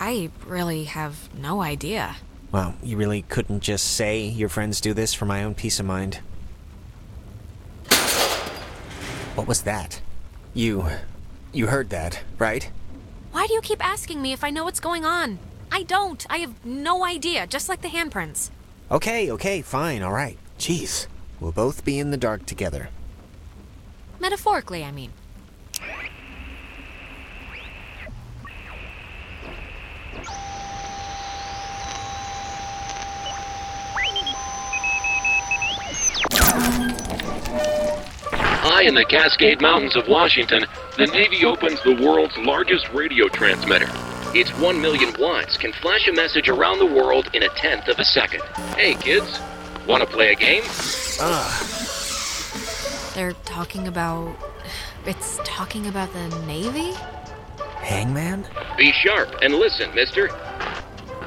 I 0.00 0.30
really 0.46 0.84
have 0.84 1.28
no 1.34 1.60
idea. 1.62 2.16
Well, 2.50 2.74
you 2.82 2.96
really 2.96 3.22
couldn't 3.22 3.60
just 3.60 3.84
say 3.84 4.24
your 4.24 4.48
friends 4.48 4.80
do 4.80 4.94
this 4.94 5.14
for 5.14 5.24
my 5.24 5.42
own 5.42 5.54
peace 5.54 5.80
of 5.80 5.86
mind. 5.86 6.20
What 9.34 9.48
was 9.48 9.62
that? 9.62 10.00
You. 10.54 10.86
You 11.52 11.66
heard 11.66 11.90
that, 11.90 12.22
right? 12.38 12.70
Why 13.32 13.46
do 13.46 13.54
you 13.54 13.60
keep 13.60 13.84
asking 13.84 14.22
me 14.22 14.32
if 14.32 14.44
I 14.44 14.50
know 14.50 14.64
what's 14.64 14.80
going 14.80 15.04
on? 15.04 15.38
I 15.72 15.82
don't. 15.82 16.24
I 16.30 16.38
have 16.38 16.64
no 16.64 17.04
idea, 17.04 17.48
just 17.48 17.68
like 17.68 17.82
the 17.82 17.88
handprints. 17.88 18.50
Okay, 18.90 19.30
okay, 19.32 19.60
fine, 19.60 20.02
alright. 20.02 20.38
Jeez. 20.58 21.08
We'll 21.44 21.52
both 21.52 21.84
be 21.84 21.98
in 21.98 22.10
the 22.10 22.16
dark 22.16 22.46
together. 22.46 22.88
Metaphorically, 24.18 24.82
I 24.82 24.90
mean. 24.90 25.12
High 38.32 38.84
in 38.84 38.94
the 38.94 39.04
Cascade 39.04 39.60
Mountains 39.60 39.96
of 39.96 40.08
Washington, 40.08 40.64
the 40.96 41.08
Navy 41.08 41.44
opens 41.44 41.78
the 41.82 41.94
world's 42.02 42.38
largest 42.38 42.88
radio 42.94 43.28
transmitter. 43.28 43.90
Its 44.34 44.50
1 44.58 44.80
million 44.80 45.12
watts 45.18 45.58
can 45.58 45.74
flash 45.74 46.08
a 46.08 46.12
message 46.12 46.48
around 46.48 46.78
the 46.78 46.86
world 46.86 47.28
in 47.34 47.42
a 47.42 47.48
tenth 47.50 47.88
of 47.88 47.98
a 47.98 48.04
second. 48.04 48.40
Hey, 48.78 48.94
kids, 48.94 49.38
want 49.86 50.02
to 50.02 50.08
play 50.08 50.32
a 50.32 50.34
game? 50.34 50.62
Ah! 51.20 53.12
They're 53.14 53.32
talking 53.44 53.88
about. 53.88 54.36
It's 55.06 55.38
talking 55.44 55.86
about 55.86 56.12
the 56.12 56.28
Navy? 56.46 56.94
Hangman? 57.80 58.46
Be 58.78 58.92
sharp 58.92 59.28
and 59.42 59.54
listen, 59.54 59.94
mister. 59.94 60.28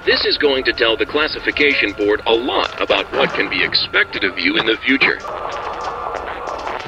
This 0.06 0.26
is 0.26 0.38
going 0.38 0.64
to 0.64 0.74
tell 0.74 0.98
the 0.98 1.06
classification 1.06 1.92
board 1.92 2.22
a 2.26 2.34
lot 2.34 2.82
about 2.82 3.12
what 3.12 3.30
can 3.34 3.50
be 3.50 3.64
expected 3.64 4.24
of 4.24 4.40
you 4.40 4.58
in 4.58 4.66
the 4.66 4.78
future. 4.78 5.20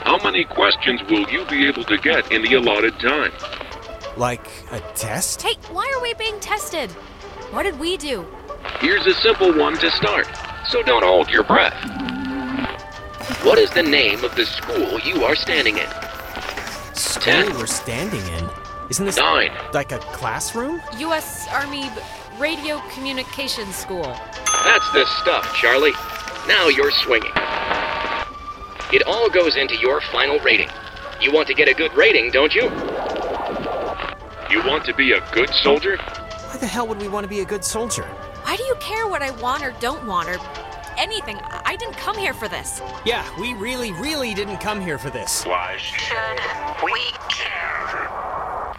How 0.03 0.17
many 0.23 0.43
questions 0.45 1.01
will 1.09 1.29
you 1.29 1.45
be 1.45 1.67
able 1.67 1.83
to 1.83 1.97
get 1.97 2.31
in 2.31 2.41
the 2.41 2.55
allotted 2.55 2.97
time? 2.99 3.31
Like 4.17 4.47
a 4.71 4.79
test? 4.95 5.41
Hey, 5.41 5.55
why 5.69 5.91
are 5.95 6.01
we 6.01 6.13
being 6.15 6.39
tested? 6.39 6.89
What 7.51 7.63
did 7.63 7.77
we 7.79 7.97
do? 7.97 8.25
Here's 8.79 9.05
a 9.05 9.13
simple 9.15 9.53
one 9.53 9.77
to 9.77 9.91
start, 9.91 10.27
so 10.69 10.83
don't 10.83 11.03
hold 11.03 11.29
your 11.29 11.43
breath. 11.43 11.73
What 13.43 13.57
is 13.57 13.71
the 13.71 13.83
name 13.83 14.23
of 14.23 14.35
the 14.35 14.45
school 14.45 14.99
you 14.99 15.23
are 15.23 15.35
standing 15.35 15.77
in? 15.77 15.87
School 16.93 17.23
Ten. 17.23 17.57
we're 17.57 17.65
standing 17.65 18.21
in? 18.33 18.49
Isn't 18.89 19.05
this 19.05 19.17
Nine. 19.17 19.51
like 19.73 19.91
a 19.91 19.99
classroom? 19.99 20.81
U.S. 20.97 21.47
Army 21.49 21.89
Radio 22.37 22.81
Communications 22.93 23.75
School. 23.75 24.03
That's 24.63 24.91
the 24.93 25.05
stuff, 25.21 25.53
Charlie. 25.55 25.93
Now 26.47 26.67
you're 26.67 26.91
swinging. 26.91 27.31
It 28.91 29.03
all 29.07 29.29
goes 29.29 29.55
into 29.55 29.75
your 29.77 30.01
final 30.01 30.39
rating. 30.39 30.69
You 31.21 31.31
want 31.31 31.47
to 31.47 31.53
get 31.53 31.67
a 31.67 31.73
good 31.73 31.93
rating, 31.93 32.31
don't 32.31 32.53
you? 32.53 32.63
You 34.49 34.65
want 34.67 34.85
to 34.85 34.93
be 34.95 35.13
a 35.13 35.21
good 35.31 35.49
soldier? 35.49 35.97
Why 35.97 36.57
the 36.57 36.67
hell 36.67 36.87
would 36.87 36.99
we 36.99 37.07
want 37.07 37.23
to 37.23 37.29
be 37.29 37.41
a 37.41 37.45
good 37.45 37.63
soldier? 37.63 38.07
Why 38.49 38.55
do 38.55 38.63
you 38.63 38.73
care 38.79 39.07
what 39.07 39.21
I 39.21 39.29
want 39.39 39.63
or 39.63 39.75
don't 39.79 40.07
want 40.07 40.27
or 40.27 40.39
anything? 40.97 41.37
I 41.37 41.69
I 41.69 41.75
didn't 41.75 41.97
come 41.97 42.17
here 42.17 42.33
for 42.33 42.47
this. 42.47 42.81
Yeah, 43.05 43.23
we 43.39 43.53
really, 43.53 43.91
really 43.91 44.33
didn't 44.33 44.57
come 44.57 44.81
here 44.81 44.97
for 44.97 45.11
this. 45.11 45.45
Why? 45.45 45.77
Should 45.77 46.39
we 46.83 46.99
care? 47.29 48.75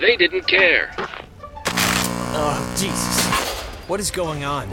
They 0.00 0.16
didn't 0.16 0.46
care. 0.46 0.94
Oh, 2.36 2.76
Jesus. 2.76 3.24
What 3.88 3.98
is 3.98 4.12
going 4.12 4.44
on? 4.44 4.68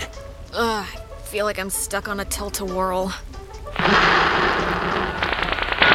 Ugh, 0.54 0.86
I 0.86 1.22
feel 1.24 1.46
like 1.46 1.58
I'm 1.58 1.72
stuck 1.72 2.08
on 2.08 2.20
a 2.20 2.26
tilt-a-whirl. 2.26 3.12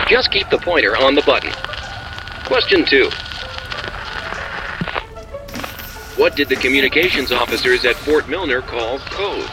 Just 0.09 0.33
keep 0.33 0.51
the 0.51 0.59
pointer 0.59 0.96
on 0.96 1.14
the 1.14 1.22
button. 1.22 1.53
Question 2.46 2.85
two. 2.85 3.11
What 6.16 6.35
did 6.35 6.48
the 6.48 6.57
communications 6.57 7.31
officers 7.31 7.85
at 7.85 7.94
Fort 7.94 8.26
Milner 8.29 8.62
call 8.62 8.98
codes? 9.00 9.50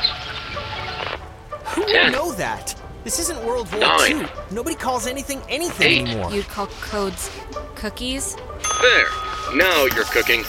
Who 1.75 1.81
would 1.81 1.89
Ten. 1.89 2.11
know 2.13 2.31
that? 2.33 2.73
This 3.03 3.19
isn't 3.19 3.43
World 3.43 3.69
War 3.73 3.81
Nine. 3.81 4.21
II. 4.21 4.27
Nobody 4.51 4.75
calls 4.75 5.05
anything 5.05 5.41
anything 5.49 5.87
Eight. 6.07 6.07
anymore. 6.07 6.31
You'd 6.31 6.47
call 6.47 6.67
codes 6.79 7.29
cookies? 7.75 8.37
There. 8.81 9.07
Now 9.55 9.85
you're 9.93 10.05
cooking. 10.05 10.43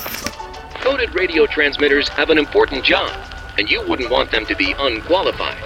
Coded 0.74 1.14
radio 1.16 1.46
transmitters 1.46 2.08
have 2.10 2.30
an 2.30 2.38
important 2.38 2.84
job, 2.84 3.10
and 3.58 3.68
you 3.68 3.84
wouldn't 3.88 4.08
want 4.10 4.30
them 4.30 4.46
to 4.46 4.54
be 4.54 4.72
unqualified. 4.78 5.58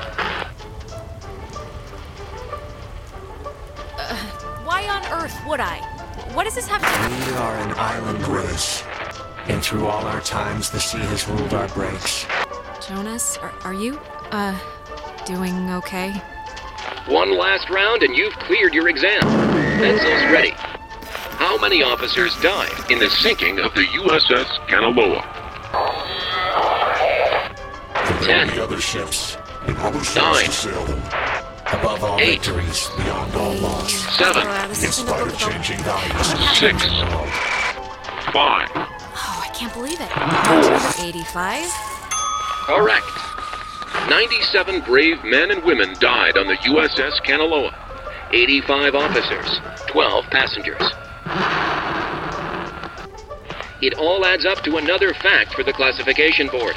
Uh, 3.99 4.17
why 4.65 4.87
on 4.89 5.05
earth 5.23 5.39
would 5.47 5.61
I? 5.61 5.85
what 6.35 6.45
does 6.45 6.55
this 6.55 6.69
have 6.69 6.81
to 6.83 7.31
We 7.31 7.37
are 7.39 7.57
an 7.59 7.73
island 7.79 8.27
race, 8.29 8.83
and 9.49 9.63
through 9.63 9.87
all 9.87 10.05
our 10.07 10.21
times, 10.21 10.71
the 10.71 10.81
sea 10.81 10.99
has 10.99 11.27
ruled 11.29 11.55
our 11.55 11.69
breaks. 11.69 12.27
Jonas, 12.87 13.37
are, 13.39 13.53
are 13.65 13.75
you, 13.75 13.99
uh, 14.31 14.59
doing 15.27 15.71
okay? 15.71 16.13
One 17.07 17.37
last 17.37 17.71
round 17.71 18.03
and 18.03 18.15
you've 18.17 18.35
cleared 18.35 18.75
your 18.75 18.89
exam. 18.89 19.21
Pencils 19.23 20.33
ready. 20.33 20.51
How 21.39 21.57
many 21.59 21.83
officers 21.83 22.35
died 22.43 22.73
in 22.91 22.99
the 22.99 23.09
sinking 23.11 23.59
of 23.61 23.73
the 23.75 23.83
USS 23.85 24.47
Kanaloa. 24.69 25.25
Ten. 28.25 28.49
The 28.49 28.63
other 28.63 28.81
ships. 28.81 29.37
It 29.67 29.79
almost 29.79 30.17
Nine. 30.17 30.45
to 30.47 30.51
sail 30.53 30.85
them. 30.87 30.99
Above 31.67 32.03
all 32.03 32.19
Eight. 32.19 32.43
victories, 32.45 32.89
beyond 32.97 33.35
all 33.35 33.55
loss. 33.55 33.93
Seven. 34.17 34.43
In 34.43 34.71
is 34.71 34.83
in 34.83 35.07
the 35.07 35.13
spite 35.13 35.21
of 35.23 35.29
of- 35.29 35.39
changing 35.39 35.79
values. 35.85 36.59
Six. 36.59 36.83
Five. 38.33 38.98
I 39.59 39.63
can't 39.63 39.75
believe 39.75 40.01
it. 40.01 41.05
85? 41.05 41.69
Correct. 42.63 43.07
97 44.09 44.83
brave 44.83 45.25
men 45.25 45.51
and 45.51 45.65
women 45.65 45.97
died 45.99 46.39
on 46.39 46.47
the 46.47 46.55
USS 46.55 47.21
Kanaloa. 47.25 47.75
85 48.33 48.95
officers, 48.95 49.59
12 49.89 50.27
passengers. 50.27 50.81
It 53.83 53.95
all 53.95 54.25
adds 54.25 54.47
up 54.47 54.63
to 54.63 54.77
another 54.77 55.13
fact 55.13 55.55
for 55.55 55.65
the 55.65 55.73
classification 55.73 56.47
board. 56.47 56.77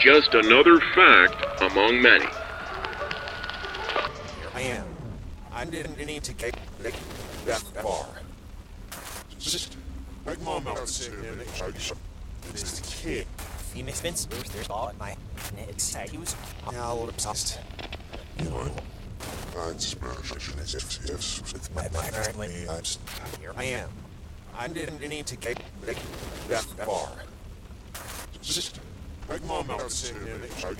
Just 0.00 0.32
another 0.32 0.80
fact 0.94 1.60
among 1.60 2.00
many. 2.00 2.24
I 4.54 4.60
am. 4.62 4.86
I 5.52 5.66
didn't 5.66 5.98
need 5.98 6.22
to 6.22 6.32
get 6.32 6.56
that 7.44 7.60
far. 7.82 8.06
Just 9.38 9.77
like 10.28 10.42
mom 10.42 10.66
out 10.68 10.86
there 10.86 11.32
and 11.32 11.40
I 11.40 11.70
this 12.52 12.80
kid. 12.84 13.26
Phoenix 13.72 14.00
Vince, 14.00 14.26
there's 14.26 14.68
all 14.68 14.88
at 14.88 14.98
my 14.98 15.16
excuse. 15.68 16.36
Now, 16.70 17.04
obsessed. 17.08 17.58
You 18.38 18.44
know, 18.50 18.70
I'd 19.58 19.80
smash 19.80 20.32
if 20.74 21.10
if 21.10 21.52
with 21.52 21.74
My 21.74 21.86
apparently, 21.86 22.68
I'm 22.68 22.82
just 22.82 23.00
here. 23.40 23.52
I 23.56 23.64
am. 23.64 23.88
I 24.56 24.68
didn't 24.68 25.00
need 25.00 25.26
to 25.26 25.36
get 25.36 25.62
that 26.48 26.64
far. 26.84 27.10
Just 28.42 28.80
like 29.28 29.42
mom 29.44 29.70
out 29.70 29.88
there 29.88 30.34
and 30.34 30.44
I 30.44 30.74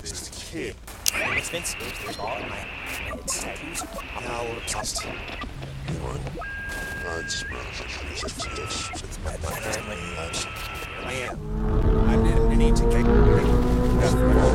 this 0.00 0.30
kid. 0.50 0.74
Phoenix 1.04 1.48
Vince, 1.50 1.74
there's 1.78 2.18
all 2.18 2.40
my 2.40 2.66
excuse. 3.14 3.84
Now, 4.20 4.46
obsessed. 4.56 5.04
You 5.04 5.10
I'd 7.06 7.30
smash 7.30 7.80
if 7.80 7.88
if 7.90 8.22
with 9.02 9.24
My 9.24 9.34
apparently, 9.34 9.96
I'm 10.18 10.32
just 10.32 10.48
here. 11.08 11.32
I 12.06 12.16
didn't 12.16 12.58
need 12.58 12.76
to 12.76 12.82
get 12.84 13.04
that 14.00 14.12
far. 14.12 14.54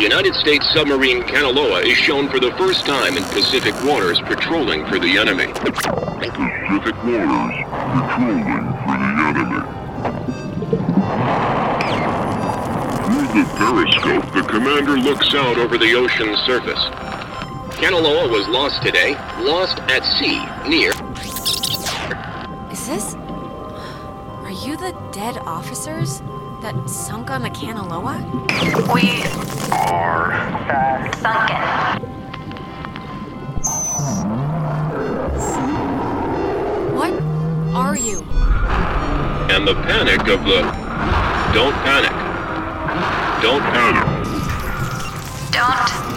United 0.00 0.34
States 0.34 0.64
submarine 0.72 1.22
Kanaloa 1.22 1.82
is 1.82 1.96
shown 1.96 2.28
for 2.28 2.38
the 2.38 2.52
first 2.52 2.86
time 2.86 3.16
in 3.16 3.24
Pacific 3.24 3.74
waters 3.82 4.20
patrolling 4.20 4.86
for 4.86 4.98
the 5.00 5.18
enemy. 5.18 5.46
Pacific 5.52 6.94
waters 7.02 7.56
patrolling 7.94 8.62
for 8.84 8.94
the 8.94 9.10
enemy. 9.26 9.60
Through 13.04 13.28
the 13.34 13.44
periscope, 13.56 14.34
The 14.34 14.42
commander 14.48 14.96
looks 14.96 15.34
out 15.34 15.58
over 15.58 15.76
the 15.76 15.94
ocean 15.94 16.36
surface. 16.46 16.84
Kanaloa 17.80 18.30
was 18.30 18.46
lost 18.48 18.82
today, 18.82 19.14
lost 19.40 19.78
at 19.90 20.04
sea 20.04 20.38
near. 20.68 20.92
Is 22.70 22.86
this. 22.86 23.14
Are 24.44 24.52
you 24.52 24.76
the 24.76 24.92
dead 25.12 25.38
officers 25.38 26.22
that 26.60 26.90
sunk 26.90 27.30
on 27.30 27.42
the 27.42 27.50
Kanaloa? 27.50 28.18
We 28.92 29.22
are 29.72 30.32
sunken. 31.14 32.08
What 36.94 37.12
are 37.74 37.96
you? 37.96 38.22
And 39.50 39.66
the 39.66 39.74
panic 39.74 40.20
of 40.28 40.44
the. 40.44 40.62
Don't 41.54 41.74
panic. 41.84 42.12
Don't 43.42 43.62
panic. 43.62 44.04
Don't 45.52 46.07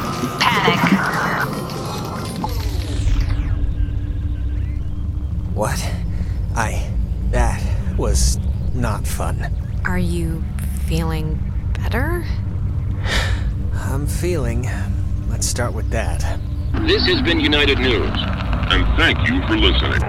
Are 9.91 9.99
you 9.99 10.41
feeling 10.87 11.37
better? 11.73 12.23
I'm 13.73 14.07
feeling. 14.07 14.69
Let's 15.29 15.45
start 15.45 15.73
with 15.73 15.89
that. 15.89 16.39
This 16.87 17.05
has 17.07 17.21
been 17.21 17.41
United 17.41 17.77
News. 17.77 18.09
and 18.09 18.87
thank 18.95 19.17
you 19.27 19.45
for 19.47 19.57
listening. 19.57 19.99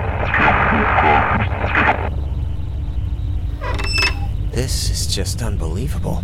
This 4.53 4.89
is 4.89 5.13
just 5.13 5.43
unbelievable. 5.43 6.23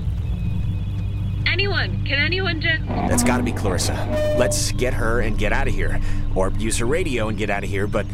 Anyone? 1.45 2.05
Can 2.07 2.21
anyone 2.21 2.61
just. 2.61 2.87
That's 2.87 3.25
gotta 3.25 3.43
be 3.43 3.51
Clarissa. 3.51 4.37
Let's 4.39 4.71
get 4.71 4.95
her 4.95 5.19
and 5.19 5.37
get 5.37 5.53
out 5.53 5.67
of 5.67 5.75
here. 5.75 6.01
Or 6.37 6.53
use 6.59 6.79
her 6.79 6.87
radio 6.87 7.27
and 7.27 7.37
get 7.37 7.51
out 7.51 7.65
of 7.65 7.71
here, 7.71 7.89
but 7.89 8.07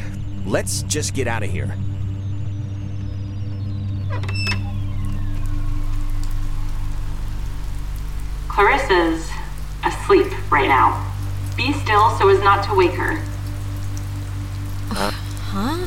let's 0.47 0.85
just 0.85 1.13
get 1.13 1.29
out 1.29 1.43
of 1.43 1.51
here. 1.51 1.77
Clarissa's 8.85 9.31
asleep 9.85 10.33
right 10.51 10.69
now. 10.69 11.13
Be 11.57 11.73
still 11.73 12.11
so 12.19 12.29
as 12.29 12.43
not 12.43 12.65
to 12.67 12.75
wake 12.75 12.93
her. 12.93 13.23
Uh, 14.91 15.11
huh? 15.11 15.87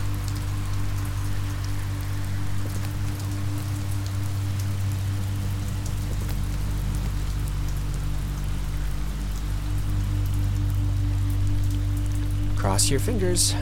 Cross 12.57 12.89
your 12.89 12.99
fingers. 12.99 13.53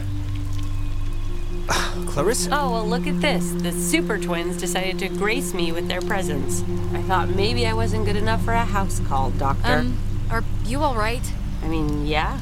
Clarissa? 2.16 2.50
Oh, 2.54 2.72
well, 2.72 2.88
look 2.88 3.08
at 3.08 3.20
this. 3.20 3.52
The 3.62 3.74
Super 3.74 4.18
Twins 4.18 4.56
decided 4.56 5.00
to 5.00 5.10
grace 5.10 5.54
me 5.54 5.74
with 5.74 5.90
their 5.90 6.00
presence. 6.00 6.64
I 6.94 7.02
thought 7.02 7.28
maybe 7.28 7.68
I 7.68 7.74
wasn't 7.74 8.06
good 8.06 8.16
enough 8.16 8.42
for 8.46 8.54
a 8.54 8.64
house 8.64 9.02
call, 9.02 9.32
Doctor. 9.32 9.68
Um, 9.68 9.98
are 10.32 10.42
you 10.66 10.80
alright? 10.80 11.30
I 11.62 11.68
mean, 11.68 12.08
yeah. 12.08 12.40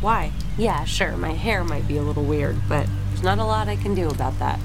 Why? 0.00 0.32
Yeah, 0.58 0.82
sure, 0.82 1.16
my 1.16 1.34
hair 1.34 1.62
might 1.62 1.86
be 1.86 1.98
a 1.98 2.02
little 2.02 2.24
weird, 2.24 2.56
but 2.68 2.88
there's 3.10 3.22
not 3.22 3.38
a 3.38 3.44
lot 3.44 3.68
I 3.68 3.76
can 3.76 3.94
do 3.94 4.08
about 4.08 4.40
that. 4.40 4.58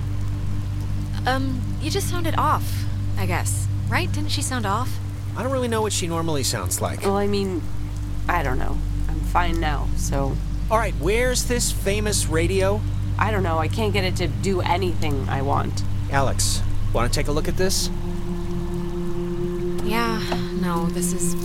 Um, 1.27 1.61
you 1.79 1.91
just 1.91 2.09
sounded 2.09 2.33
off, 2.35 2.83
I 3.15 3.27
guess. 3.27 3.67
Right? 3.87 4.11
Didn't 4.11 4.31
she 4.31 4.41
sound 4.41 4.65
off? 4.65 4.97
I 5.35 5.43
don't 5.43 5.51
really 5.51 5.67
know 5.67 5.83
what 5.83 5.93
she 5.93 6.07
normally 6.07 6.41
sounds 6.41 6.81
like. 6.81 7.03
Well, 7.03 7.15
I 7.15 7.27
mean, 7.27 7.61
I 8.27 8.41
don't 8.41 8.57
know. 8.57 8.75
I'm 9.07 9.19
fine 9.19 9.59
now, 9.59 9.87
so. 9.97 10.35
Alright, 10.71 10.95
where's 10.95 11.43
this 11.45 11.71
famous 11.71 12.25
radio? 12.25 12.81
I 13.19 13.31
don't 13.31 13.43
know. 13.43 13.57
I 13.57 13.67
can't 13.67 13.93
get 13.93 14.03
it 14.03 14.15
to 14.17 14.27
do 14.27 14.61
anything 14.61 15.27
I 15.29 15.41
want. 15.41 15.83
Alex, 16.11 16.61
wanna 16.93 17.09
take 17.09 17.27
a 17.27 17.31
look 17.31 17.47
at 17.47 17.57
this? 17.57 17.89
Yeah, 19.83 20.19
no, 20.61 20.85
this 20.87 21.13
is 21.13 21.35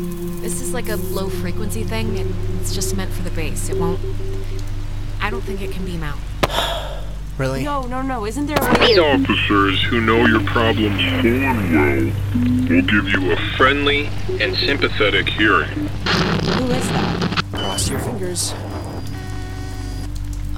this 0.40 0.60
is 0.60 0.74
like 0.74 0.88
a 0.88 0.96
low 0.96 1.28
frequency 1.28 1.84
thing. 1.84 2.16
It, 2.16 2.26
it's 2.60 2.74
just 2.74 2.96
meant 2.96 3.12
for 3.12 3.22
the 3.22 3.30
bass. 3.30 3.68
It 3.68 3.78
won't. 3.78 4.00
I 5.20 5.30
don't 5.30 5.42
think 5.42 5.62
it 5.62 5.70
can 5.70 5.84
beam 5.84 6.02
out. 6.02 6.18
Really? 7.38 7.64
No, 7.64 7.86
no, 7.86 8.02
no. 8.02 8.26
Isn't 8.26 8.46
there 8.46 8.58
a 8.60 8.78
way? 8.78 8.88
These 8.88 8.98
officers 8.98 9.82
who 9.84 10.02
know 10.02 10.26
your 10.26 10.44
problems 10.44 11.00
full 11.00 11.26
and 11.26 11.72
well 11.72 12.68
will 12.68 12.82
give 12.82 13.08
you 13.08 13.32
a 13.32 13.36
friendly 13.56 14.10
and 14.38 14.54
sympathetic 14.54 15.30
hearing. 15.30 15.68
Who 15.68 16.66
is 16.66 16.88
that? 16.90 17.42
Cross 17.52 17.88
your 17.88 18.00
fingers. 18.00 18.52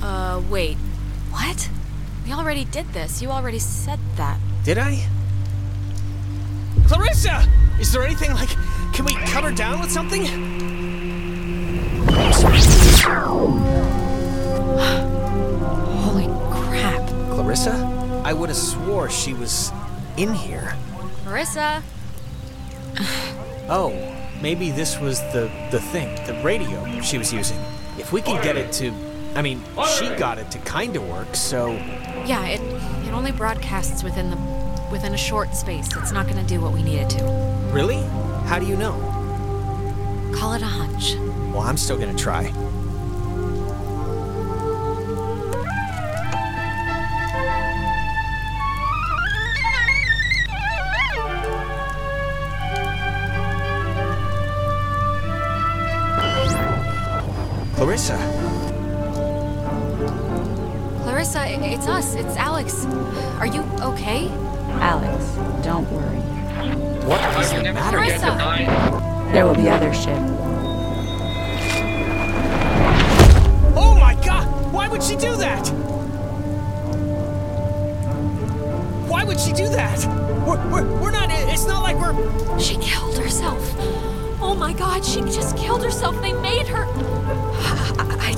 Uh, 0.02 0.42
wait. 0.50 0.76
What? 1.34 1.68
We 2.24 2.32
already 2.32 2.64
did 2.64 2.86
this. 2.92 3.20
You 3.20 3.30
already 3.30 3.58
said 3.58 3.98
that. 4.16 4.38
Did 4.62 4.78
I? 4.78 5.06
Clarissa! 6.86 7.46
Is 7.80 7.92
there 7.92 8.04
anything 8.04 8.32
like. 8.34 8.50
Can 8.92 9.04
we 9.04 9.14
cut 9.26 9.42
her 9.42 9.50
down 9.50 9.80
with 9.80 9.90
something? 9.90 10.24
Holy 16.04 16.26
crap. 16.50 17.06
Clarissa? 17.30 17.72
I 18.24 18.32
would 18.32 18.48
have 18.48 18.56
swore 18.56 19.10
she 19.10 19.34
was 19.34 19.72
in 20.16 20.32
here. 20.32 20.76
Clarissa! 21.24 21.82
Oh, 23.68 23.92
maybe 24.40 24.70
this 24.70 25.00
was 25.00 25.20
the 25.32 25.50
the 25.70 25.80
thing, 25.80 26.14
the 26.26 26.40
radio 26.44 27.00
she 27.00 27.18
was 27.18 27.32
using. 27.32 27.58
If 27.98 28.12
we 28.12 28.22
can 28.22 28.42
get 28.42 28.56
it 28.56 28.70
to 28.74 28.92
I 29.34 29.42
mean, 29.42 29.60
she 29.98 30.08
got 30.10 30.38
it 30.38 30.50
to 30.52 30.58
kind 30.60 30.94
of 30.96 31.08
work, 31.08 31.34
so 31.34 31.72
Yeah, 32.24 32.46
it 32.46 32.60
it 33.06 33.12
only 33.12 33.32
broadcasts 33.32 34.02
within 34.04 34.30
the 34.30 34.36
within 34.90 35.12
a 35.14 35.18
short 35.18 35.54
space. 35.54 35.88
It's 35.96 36.12
not 36.12 36.28
gonna 36.28 36.44
do 36.44 36.60
what 36.60 36.72
we 36.72 36.82
need 36.82 36.98
it 36.98 37.10
to. 37.10 37.24
Really? 37.72 38.02
How 38.46 38.58
do 38.58 38.66
you 38.66 38.76
know? 38.76 38.92
Call 40.34 40.52
it 40.54 40.62
a 40.62 40.66
hunch. 40.66 41.16
Well, 41.52 41.62
I'm 41.62 41.76
still 41.76 41.98
gonna 41.98 42.14
try. 42.14 42.52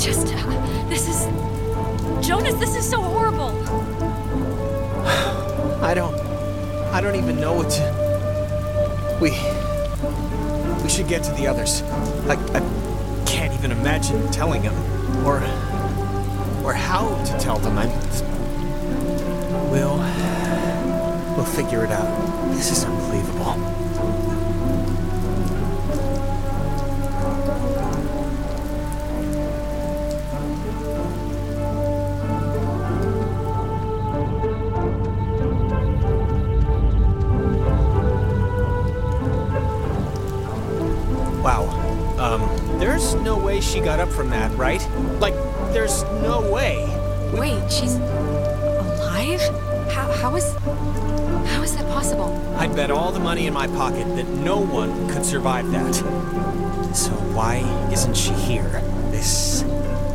Just. 0.06 0.32
Uh, 0.32 0.88
this 0.88 1.08
is. 1.08 1.26
Jonas, 2.24 2.54
this 2.60 2.76
is 2.76 2.88
so 2.88 3.02
horrible. 3.02 3.48
I 5.82 5.94
don't. 5.94 6.14
I 6.94 7.00
don't 7.00 7.16
even 7.16 7.40
know 7.40 7.54
what 7.54 7.70
to. 7.70 9.18
We. 9.20 9.30
We 10.84 10.88
should 10.88 11.08
get 11.08 11.24
to 11.24 11.32
the 11.32 11.48
others. 11.48 11.82
I, 12.28 12.36
I 12.54 12.60
can't 13.26 13.52
even 13.52 13.72
imagine 13.72 14.30
telling 14.30 14.62
them, 14.62 14.76
or, 15.26 15.38
or 16.64 16.72
how 16.72 17.08
to 17.24 17.38
tell 17.40 17.58
them. 17.58 17.76
I'm. 17.76 17.90
We'll. 19.72 19.98
We'll 21.34 21.44
figure 21.44 21.84
it 21.84 21.90
out. 21.90 22.54
This 22.54 22.70
is 22.70 22.84
unbelievable. 22.84 23.85
She 43.76 43.82
got 43.82 44.00
up 44.00 44.08
from 44.08 44.30
that, 44.30 44.50
right? 44.56 44.80
Like, 45.20 45.34
there's 45.72 46.02
no 46.22 46.50
way. 46.50 46.86
Wait, 47.34 47.70
she's 47.70 47.94
alive? 47.96 49.40
How, 49.92 50.10
how 50.12 50.36
is. 50.36 50.50
How 51.52 51.62
is 51.62 51.76
that 51.76 51.86
possible? 51.88 52.32
I'd 52.56 52.74
bet 52.74 52.90
all 52.90 53.12
the 53.12 53.20
money 53.20 53.46
in 53.46 53.52
my 53.52 53.66
pocket 53.66 54.06
that 54.16 54.26
no 54.28 54.58
one 54.58 55.08
could 55.10 55.24
survive 55.26 55.70
that. 55.72 55.94
So 56.94 57.10
why 57.36 57.56
isn't 57.92 58.16
she 58.16 58.32
here? 58.32 58.80
This 59.10 59.62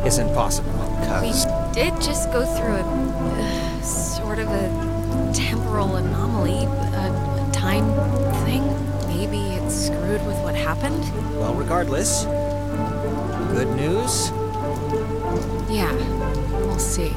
isn't 0.04 0.34
possible, 0.34 0.72
We 1.20 1.32
did 1.72 1.94
just 2.02 2.32
go 2.32 2.44
through 2.44 2.74
a. 2.74 2.82
Uh, 2.82 3.82
sort 3.82 4.38
of 4.38 4.48
a 4.48 5.32
temporal 5.34 5.96
anomaly, 5.96 6.64
a, 6.64 7.48
a 7.48 7.50
time 7.52 7.86
thing. 8.44 8.64
Maybe 9.08 9.54
it's 9.54 9.86
screwed 9.86 10.24
with 10.26 10.38
what 10.38 10.54
happened? 10.54 11.02
Well, 11.38 11.54
regardless, 11.54 12.24
good 13.52 13.68
news. 13.76 14.30
Yeah, 15.70 15.92
we'll 16.64 16.78
see. 16.78 17.12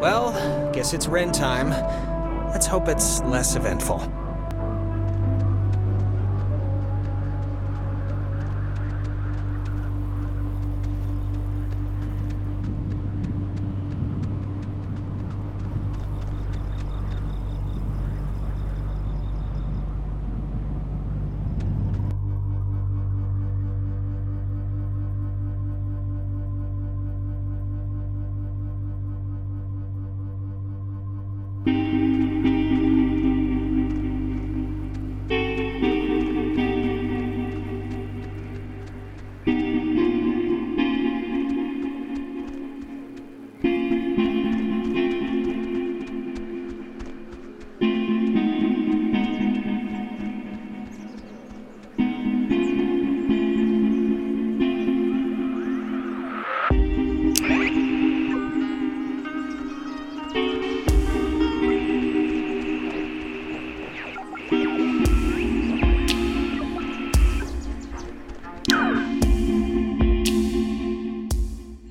Well, 0.00 0.72
guess 0.72 0.94
it's 0.94 1.06
Ren 1.06 1.32
time. 1.32 2.09
Let's 2.60 2.68
hope 2.68 2.88
it's 2.88 3.22
less 3.22 3.56
eventful. 3.56 4.19